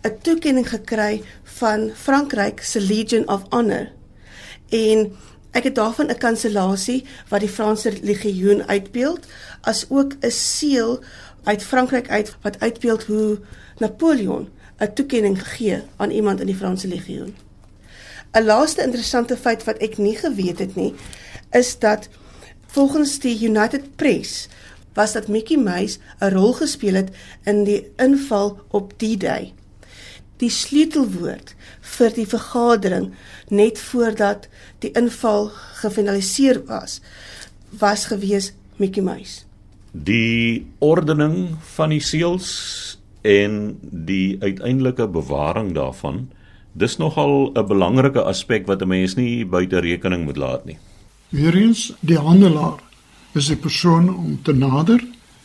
'n 0.03 0.17
toekenning 0.21 0.69
gekry 0.69 1.23
van 1.43 1.91
Frankryk 1.95 2.61
se 2.61 2.81
Legion 2.81 3.27
of 3.27 3.41
Honor. 3.49 3.91
En 4.69 5.11
Ek 5.51 5.63
het 5.63 5.75
daarvan 5.75 6.09
'n 6.09 6.17
kansellasie 6.17 7.05
wat 7.27 7.39
die 7.39 7.49
Franse 7.49 7.93
legioen 8.01 8.67
uitbeeld, 8.67 9.25
as 9.61 9.85
ook 9.89 10.13
'n 10.19 10.31
seël 10.31 11.03
uit 11.43 11.63
Frankryk 11.63 12.09
uit 12.09 12.35
wat 12.41 12.59
uitbeeld 12.59 13.03
hoe 13.03 13.39
Napoleon 13.77 14.49
'n 14.79 14.93
toekenning 14.93 15.43
gegee 15.43 15.81
aan 15.95 16.11
iemand 16.11 16.39
in 16.39 16.45
die 16.45 16.55
Franse 16.55 16.87
legioen. 16.87 17.35
'n 18.31 18.43
Laaste 18.43 18.81
interessante 18.81 19.37
feit 19.37 19.63
wat 19.63 19.77
ek 19.77 19.97
nie 19.97 20.15
geweet 20.15 20.59
het 20.59 20.75
nie, 20.75 20.93
is 21.51 21.79
dat 21.79 22.07
volgens 22.65 23.19
die 23.19 23.43
United 23.43 23.95
Press 23.95 24.47
was 24.93 25.11
dat 25.11 25.27
Mickey 25.27 25.57
Mouse 25.57 25.99
'n 26.19 26.29
rol 26.29 26.53
gespeel 26.53 26.93
het 26.93 27.09
in 27.43 27.63
die 27.63 27.91
inval 27.95 28.59
op 28.67 28.93
D-Day. 28.97 29.53
Die 30.41 30.49
sleutelwoord 30.49 31.54
vir 31.97 32.13
die 32.15 32.25
vergadering 32.25 33.12
net 33.54 33.77
voordat 33.77 34.47
die 34.82 34.89
inval 34.97 35.51
gefinaliseer 35.82 36.63
was, 36.65 36.99
was 37.77 38.08
gewees 38.10 38.51
Mickey 38.82 39.04
Mouse. 39.06 39.45
Die 39.91 40.65
ordening 40.80 41.58
van 41.75 41.93
die 41.93 42.01
seels 42.01 42.97
en 43.21 43.77
die 43.82 44.39
uiteindelike 44.41 45.06
bewaring 45.13 45.75
daarvan, 45.77 46.30
dis 46.73 46.97
nogal 46.97 47.51
'n 47.54 47.67
belangrike 47.67 48.23
aspek 48.23 48.65
wat 48.67 48.82
'n 48.82 48.88
mens 48.88 49.15
nie 49.15 49.45
buite 49.45 49.80
rekening 49.80 50.25
moet 50.25 50.38
laat 50.38 50.65
nie. 50.65 50.77
Weerens 51.30 51.93
die 51.99 52.17
handelaar 52.17 52.80
is 53.34 53.47
die 53.47 53.56
persoon 53.56 54.10
om 54.10 54.39
te 54.43 54.54
nader. 54.54 54.99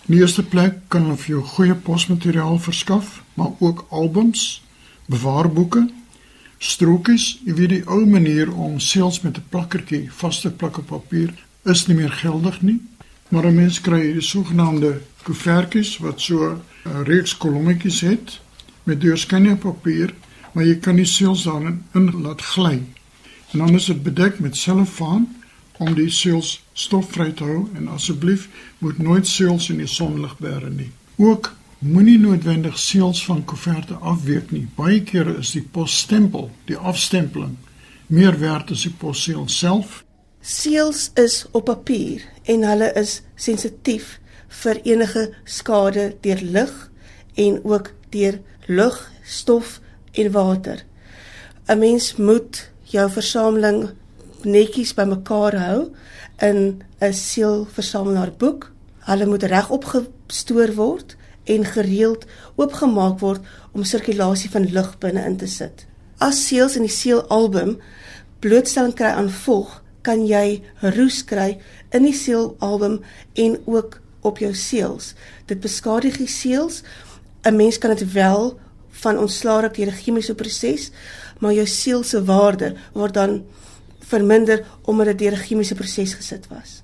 In 0.07 0.15
die 0.15 0.21
eerste 0.21 0.43
plek 0.43 0.75
kan 0.89 1.03
hulle 1.03 1.17
vir 1.17 1.35
jou 1.37 1.43
goeie 1.43 1.75
posmateriaal 1.75 2.59
verskaf, 2.59 3.23
maar 3.35 3.53
ook 3.59 3.87
albums, 3.91 4.63
bewaarboeke, 5.07 5.89
strokies. 6.59 7.41
Jy 7.45 7.55
weet 7.55 7.69
die 7.69 7.83
ou 7.87 8.07
manier 8.07 8.53
om 8.53 8.81
seels 8.81 9.21
met 9.21 9.37
'n 9.39 9.49
plakkertjie 9.49 10.11
vas 10.11 10.41
te 10.41 10.51
plak 10.51 10.79
op 10.79 10.87
papier 10.87 11.35
is 11.65 11.87
nie 11.87 11.97
meer 11.97 12.13
geldig 12.13 12.63
nie. 12.63 12.81
Maar 13.29 13.47
'n 13.47 13.55
mens 13.55 13.81
kry 13.81 14.13
die 14.13 14.21
sogenaamde 14.21 15.01
koevertjies 15.23 15.99
wat 15.99 16.21
so 16.21 16.61
'n 16.85 17.05
reeks 17.05 17.37
kolommetjies 17.37 18.01
het 18.01 18.41
met 18.83 19.01
deurskanne 19.01 19.57
papier, 19.57 20.15
maar 20.53 20.65
jy 20.65 20.77
kan 20.79 20.97
die 20.97 21.05
seels 21.05 21.43
daarin 21.43 21.85
in 21.95 22.23
laat 22.23 22.43
gly. 22.43 22.83
En 23.53 23.59
dan 23.59 23.75
is 23.75 23.85
dit 23.85 24.03
bedek 24.03 24.39
met 24.39 24.57
selofaan 24.57 25.37
om 25.77 25.95
die 25.95 26.11
seels 26.11 26.63
stofvry 26.73 27.33
te 27.33 27.45
hou 27.45 27.69
en 27.75 27.89
asseblief 27.89 28.49
moet 28.79 28.99
nooit 28.99 29.27
seels 29.27 29.71
in 29.71 29.77
die 29.77 29.87
sonlig 29.87 30.39
bære 30.39 30.71
nie. 30.71 30.91
Ook 31.17 31.56
moenie 31.79 32.19
noodwendig 32.19 32.79
seels 32.79 33.25
van 33.25 33.45
koeverte 33.45 33.95
afweek 33.95 34.51
nie. 34.51 34.67
Baie 34.77 35.03
kere 35.05 35.37
is 35.43 35.53
die 35.53 35.63
posstempel, 35.63 36.49
die 36.65 36.77
afstempeling, 36.77 37.57
meer 38.07 38.39
werd 38.41 38.71
as 38.73 38.87
die 38.87 38.95
posseël 38.97 39.49
self. 39.49 40.03
Seels 40.41 41.11
is 41.19 41.45
op 41.53 41.67
papier 41.69 42.23
en 42.47 42.65
hulle 42.65 42.93
is 42.97 43.21
sensitief 43.35 44.17
vir 44.63 44.81
enige 44.87 45.27
skade 45.45 46.15
deur 46.25 46.41
lig 46.41 46.75
en 47.35 47.59
ook 47.65 47.93
deur 48.15 48.41
lug, 48.67 48.97
stof 49.25 49.81
en 50.13 50.33
water. 50.33 50.85
'n 51.69 51.79
Mens 51.79 52.17
moet 52.17 52.71
jou 52.85 53.11
versameling 53.11 53.91
netjies 54.43 54.95
bymekaar 54.95 55.55
hou 55.59 55.91
in 56.39 56.83
'n 57.01 57.13
seelversamelaar 57.13 58.33
boek. 58.39 58.73
Hulle 58.99 59.27
moet 59.27 59.43
regop 59.43 59.85
gestoor 59.85 60.75
word 60.75 61.16
en 61.47 61.65
gereeld 61.65 62.27
oopgemaak 62.57 63.21
word 63.23 63.45
om 63.73 63.85
sirkulasie 63.85 64.51
van 64.51 64.71
lug 64.73 64.99
binne 65.03 65.25
in 65.25 65.37
te 65.37 65.47
sit. 65.47 65.87
As 66.19 66.41
seels 66.47 66.77
in 66.77 66.87
die 66.87 66.93
seelalbum 66.93 67.77
blootstelling 68.45 68.95
kry 68.97 69.13
aan 69.15 69.31
vog, 69.31 69.83
kan 70.07 70.23
jy 70.27 70.63
roes 70.97 71.23
kry 71.27 71.57
in 71.95 72.07
die 72.07 72.15
seelalbum 72.15 73.01
en 73.35 73.59
ook 73.67 74.01
op 74.27 74.39
jou 74.43 74.53
seels. 74.55 75.15
Dit 75.47 75.63
beskadig 75.63 76.19
die 76.19 76.31
seels. 76.31 76.83
'n 77.47 77.57
Mens 77.57 77.79
kan 77.79 77.95
dit 77.95 78.13
wel 78.13 78.59
van 78.91 79.19
ontslaa 79.19 79.61
raak 79.61 79.75
deur 79.75 79.93
'n 79.93 80.03
chemiese 80.03 80.35
proses, 80.35 80.91
maar 81.39 81.53
jou 81.53 81.67
seel 81.67 82.03
se 82.03 82.25
waarde 82.25 82.75
word 82.93 83.15
dan 83.15 83.45
verminder 84.01 84.65
omdat 84.83 85.07
dit 85.07 85.19
deur 85.19 85.33
'n 85.33 85.47
chemiese 85.47 85.75
proses 85.75 86.15
gesit 86.15 86.47
was. 86.49 86.83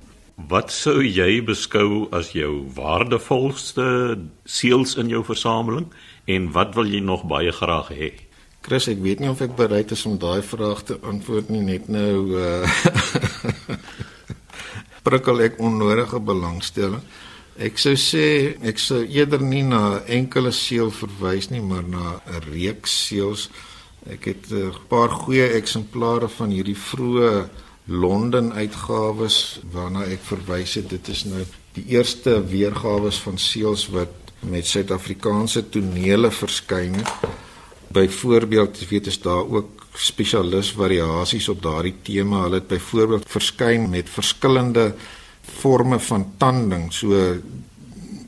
Wat 0.49 0.73
sou 0.73 1.03
jy 1.05 1.43
beskou 1.45 2.09
as 2.15 2.33
jou 2.33 2.65
waardevolste 2.75 4.19
seels 4.45 4.97
in 4.97 5.11
jou 5.13 5.23
versameling 5.27 5.91
en 6.27 6.53
wat 6.53 6.75
wil 6.75 6.89
jy 6.89 7.03
nog 7.05 7.27
baie 7.29 7.53
graag 7.53 7.93
hê? 7.93 8.11
Chris, 8.63 8.87
ek 8.89 9.03
weet 9.03 9.21
nie 9.21 9.31
of 9.31 9.43
ek 9.43 9.57
bereid 9.59 9.93
is 9.95 10.05
om 10.07 10.19
daai 10.23 10.43
vraag 10.47 10.85
te 10.87 10.99
antwoord 11.03 11.51
nie 11.51 11.65
net 11.67 11.89
nou 11.91 12.39
uh 12.39 12.63
prikkel 15.07 15.43
ek 15.43 15.59
onnodige 15.59 16.21
belangstelling. 16.23 17.03
Ek 17.59 17.81
sou 17.83 17.97
sê 17.99 18.55
ek 18.65 18.79
sou 18.81 19.03
eerder 19.03 19.43
nie 19.43 19.65
na 19.67 20.01
enkele 20.07 20.53
seël 20.55 20.95
verwys 20.95 21.51
nie, 21.51 21.61
maar 21.61 21.83
na 21.83 22.23
'n 22.23 22.47
reeks 22.53 22.95
seëls. 23.09 23.51
Ek 24.07 24.31
het 24.31 24.47
'n 24.51 24.73
paar 24.89 25.11
goeie 25.11 25.53
eksemplare 25.59 26.29
van 26.29 26.51
hierdie 26.51 26.79
vroeë 26.79 27.49
Londen 27.85 28.53
uitgawes 28.53 29.61
waarna 29.73 30.05
ek 30.07 30.23
verwys 30.27 30.77
het. 30.79 30.91
Dit 30.91 31.09
is 31.09 31.25
nou 31.27 31.43
die 31.75 31.85
eerste 31.97 32.37
weergawe 32.47 33.11
van 33.25 33.39
seëls 33.39 33.89
wat 33.95 34.33
met 34.47 34.67
Suid-Afrikaanse 34.67 35.69
tonele 35.71 36.31
verskyn 36.31 37.01
het. 37.01 37.11
Byvoorbeeld, 37.93 38.81
jy 38.81 38.89
weet, 38.91 39.11
is 39.11 39.21
daar 39.23 39.43
ook 39.43 39.87
spesialis 39.99 40.73
variasies 40.73 41.49
op 41.53 41.63
daardie 41.63 41.95
tema. 42.03 42.45
Hulle 42.47 42.63
het 42.63 42.71
byvoorbeeld 42.71 43.29
verskyn 43.31 43.91
met 43.91 44.11
verskillende 44.11 44.93
forme 45.43 45.99
van 46.01 46.27
tanding. 46.39 46.93
So 46.95 47.19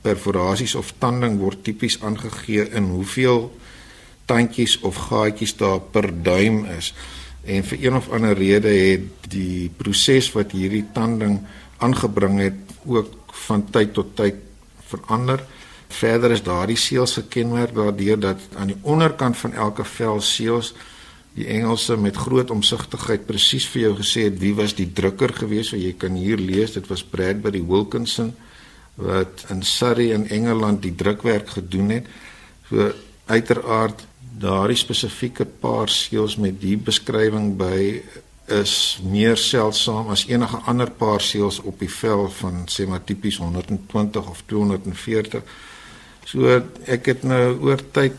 perforasies 0.02 0.74
of 0.74 0.92
tanding 0.98 1.38
word 1.40 1.62
tipies 1.64 2.00
aangegee 2.02 2.68
in 2.76 2.90
hoeveel 2.92 3.48
tandjies 4.28 4.78
of 4.80 4.96
gaatjies 5.08 5.56
daar 5.56 5.80
per 5.80 6.10
duim 6.22 6.64
is. 6.76 6.92
En 7.44 7.64
vir 7.64 7.84
een 7.84 7.96
of 7.96 8.08
ander 8.08 8.36
rede 8.36 8.72
het 8.72 9.28
die 9.32 9.70
proses 9.76 10.30
wat 10.32 10.54
hierdie 10.56 10.86
tanding 10.92 11.40
aangebring 11.84 12.38
het 12.40 12.74
ook 12.86 13.34
van 13.46 13.66
tyd 13.70 13.92
tot 13.92 14.14
tyd 14.16 14.40
verander. 14.88 15.42
Verder 15.88 16.32
is 16.34 16.42
daardie 16.42 16.78
seels 16.80 17.18
gekenmerk 17.20 17.74
daardeur 17.74 18.20
dat 18.20 18.40
aan 18.56 18.72
die 18.72 18.80
onderkant 18.82 19.36
van 19.36 19.52
elke 19.52 19.84
vel 19.84 20.20
seels 20.20 20.72
die 21.34 21.46
Engelse 21.50 21.96
met 21.98 22.16
groot 22.16 22.50
omsigtigheid 22.54 23.26
presies 23.26 23.66
vir 23.72 23.88
jou 23.88 23.94
gesê 23.98 24.28
het 24.28 24.38
wie 24.38 24.54
was 24.54 24.76
die 24.78 24.86
drukker 24.94 25.34
gewees 25.34 25.72
so 25.72 25.78
jy 25.78 25.92
kan 25.98 26.14
hier 26.18 26.38
lees 26.38 26.76
dit 26.76 26.86
was 26.90 27.02
Bradbury 27.02 27.62
Wilkinson 27.66 28.30
wat 28.94 29.42
in 29.50 29.64
Surrey 29.66 30.12
in 30.14 30.28
Engeland 30.30 30.82
die 30.84 30.94
drukwerk 30.94 31.50
gedoen 31.56 31.90
het 31.96 32.10
so 32.68 32.92
uiteraard 33.26 34.06
daardie 34.40 34.78
spesifieke 34.78 35.44
paar 35.44 35.88
seels 35.88 36.36
met 36.36 36.60
die 36.60 36.76
beskrywing 36.76 37.54
by 37.58 38.02
is 38.54 38.98
meer 39.04 39.38
seldsaam 39.40 40.10
as 40.12 40.26
enige 40.28 40.58
ander 40.68 40.90
paar 40.90 41.22
seels 41.24 41.60
op 41.64 41.78
die 41.80 41.90
vel 41.90 42.26
van 42.40 42.66
sê 42.68 42.86
maar 42.88 43.04
tipies 43.04 43.38
120 43.40 44.28
of 44.30 44.42
240 44.50 45.44
So 46.24 46.48
ek 46.88 47.10
het 47.10 47.24
nou 47.28 47.58
oor 47.68 47.82
tyd 47.92 48.16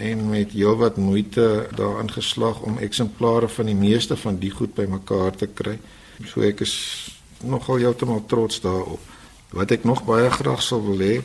en 0.00 0.22
met 0.30 0.54
heelwat 0.56 0.96
moeite 0.96 1.68
daarin 1.76 2.08
geslaag 2.10 2.62
om 2.64 2.80
eksemplare 2.80 3.50
van 3.52 3.68
die 3.68 3.76
meeste 3.76 4.16
van 4.16 4.38
die 4.40 4.50
goed 4.50 4.72
bymekaar 4.74 5.36
te 5.36 5.50
kry. 5.52 5.76
So 6.24 6.44
ek 6.46 6.64
is 6.64 6.74
nogal 7.44 7.82
heeltemal 7.82 8.24
trots 8.30 8.62
daarop. 8.64 9.12
Wat 9.54 9.74
ek 9.76 9.84
nog 9.84 10.06
baie 10.08 10.30
graag 10.32 10.64
sou 10.64 10.80
wil 10.86 11.04
hê, 11.04 11.18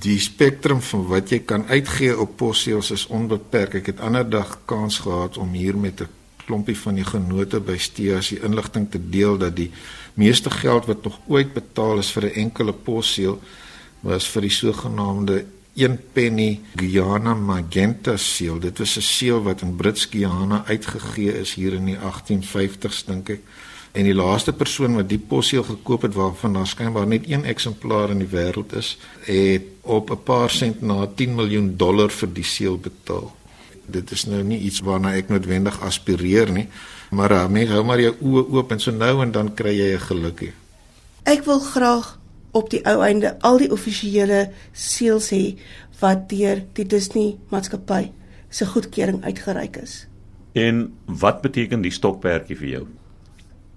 die 0.00 0.18
spektrum 0.18 0.80
van 0.80 1.06
wat 1.06 1.30
jy 1.30 1.38
kan 1.44 1.66
uitgee 1.68 2.18
op 2.18 2.36
posseels 2.36 2.90
is 2.90 3.06
onbeperk. 3.06 3.74
Ek 3.74 3.86
het 3.86 4.00
ander 4.00 4.28
dag 4.28 4.58
kans 4.64 4.98
gehad 4.98 5.36
om 5.36 5.52
hier 5.52 5.76
met 5.76 6.00
'n 6.00 6.08
klompie 6.46 6.76
van 6.78 6.94
die 6.94 7.04
genote 7.04 7.60
by 7.60 7.76
Steas 7.78 8.28
die 8.28 8.42
inligting 8.42 8.90
te 8.90 9.00
deel 9.10 9.38
dat 9.38 9.56
die 9.56 9.70
meeste 10.14 10.50
geld 10.50 10.86
wat 10.86 11.04
nog 11.04 11.18
ooit 11.28 11.52
betaal 11.52 11.98
is 11.98 12.10
vir 12.10 12.24
'n 12.24 12.34
enkele 12.34 12.72
posseel 12.72 13.40
was 14.00 14.26
vir 14.28 14.42
die 14.42 14.50
sogenaamde 14.50 15.44
1 15.74 15.98
penny 16.12 16.60
Guyana 16.76 17.34
Magenta 17.34 18.16
seël. 18.16 18.58
Dit 18.60 18.78
was 18.78 18.96
'n 18.96 19.00
seël 19.00 19.42
wat 19.42 19.62
in 19.62 19.76
Brits 19.76 20.04
Guyana 20.10 20.64
uitgegee 20.66 21.40
is 21.40 21.54
hier 21.54 21.72
in 21.72 21.84
die 21.84 21.96
1850s 21.96 23.04
dink 23.06 23.28
ek. 23.28 23.40
En 23.92 24.06
die 24.08 24.14
laaste 24.16 24.54
persoon 24.56 24.94
wat 24.96 25.08
die 25.10 25.20
posseël 25.20 25.64
gekoop 25.68 26.06
het 26.06 26.14
waarvan 26.16 26.54
daar 26.56 26.66
skynbaar 26.66 27.06
net 27.06 27.26
een 27.28 27.44
eksemplaar 27.44 28.14
in 28.14 28.22
die 28.22 28.30
wêreld 28.32 28.72
is, 28.76 28.96
het 29.26 29.68
op 29.82 30.10
'n 30.10 30.22
paar 30.22 30.50
sent 30.50 30.80
na 30.80 31.06
10 31.06 31.34
miljoen 31.34 31.76
dollar 31.76 32.10
vir 32.10 32.28
die 32.32 32.44
seël 32.44 32.78
betaal. 32.78 33.32
Dit 33.86 34.10
is 34.10 34.24
nou 34.24 34.42
nie 34.42 34.58
iets 34.58 34.80
waarna 34.80 35.14
ek 35.14 35.28
noodwendig 35.28 35.80
aspireer 35.80 36.52
nie, 36.52 36.68
maar 37.10 37.32
uh, 37.32 37.48
mens 37.48 37.70
hou 37.70 37.84
maar 37.84 38.00
jou 38.00 38.14
oë 38.20 38.46
oop 38.50 38.72
en 38.72 38.80
so 38.80 38.90
nou 38.90 39.22
en 39.22 39.32
dan 39.32 39.54
kry 39.54 39.76
jy 39.76 39.94
'n 39.94 40.00
gelukkie. 40.00 40.52
Ek 41.22 41.44
wil 41.44 41.58
graag 41.58 42.18
op 42.50 42.70
die 42.70 42.84
ou 42.84 43.02
einde 43.02 43.40
al 43.40 43.58
die 43.58 43.72
offisiële 43.72 44.50
seels 44.72 45.30
hê 45.30 45.58
wat 46.00 46.28
deur 46.28 46.64
die 46.72 46.86
Disney 46.86 47.36
maatskappy 47.48 48.10
se 48.48 48.66
goedkeuring 48.66 49.24
uitgereik 49.24 49.76
is. 49.76 50.06
En 50.52 50.92
wat 51.04 51.40
beteken 51.40 51.80
die 51.80 51.90
stokperdjie 51.90 52.56
vir 52.56 52.68
jou? 52.68 52.86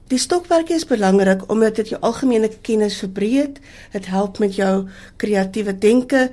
Die 0.07 0.19
stokperdjie 0.21 0.75
is 0.77 0.85
belangrik 0.85 1.47
omdat 1.49 1.79
dit 1.81 1.95
jou 1.95 1.99
algemene 2.05 2.49
kennis 2.61 2.99
verbreed, 3.01 3.57
dit 3.91 4.05
help 4.05 4.37
met 4.39 4.53
jou 4.55 4.85
kreatiewe 5.17 5.73
denke. 5.73 6.29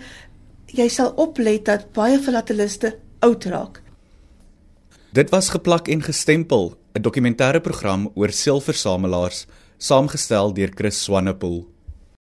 Jy 0.69 0.89
sal 0.93 1.15
oplet 1.17 1.65
dat 1.65 1.89
baie 1.97 2.19
filateliste 2.21 2.99
oud 3.25 3.45
raak. 3.49 3.81
Dit 5.13 5.33
was 5.33 5.49
geplak 5.53 5.89
en 5.89 6.03
gestempel, 6.03 6.77
'n 6.95 7.03
dokumentêre 7.03 7.61
program 7.61 8.11
oor 8.15 8.31
seelversamelaars, 8.31 9.47
saamgestel 9.79 10.53
deur 10.53 10.71
Chris 10.75 11.03
Swanepoel. 11.03 11.72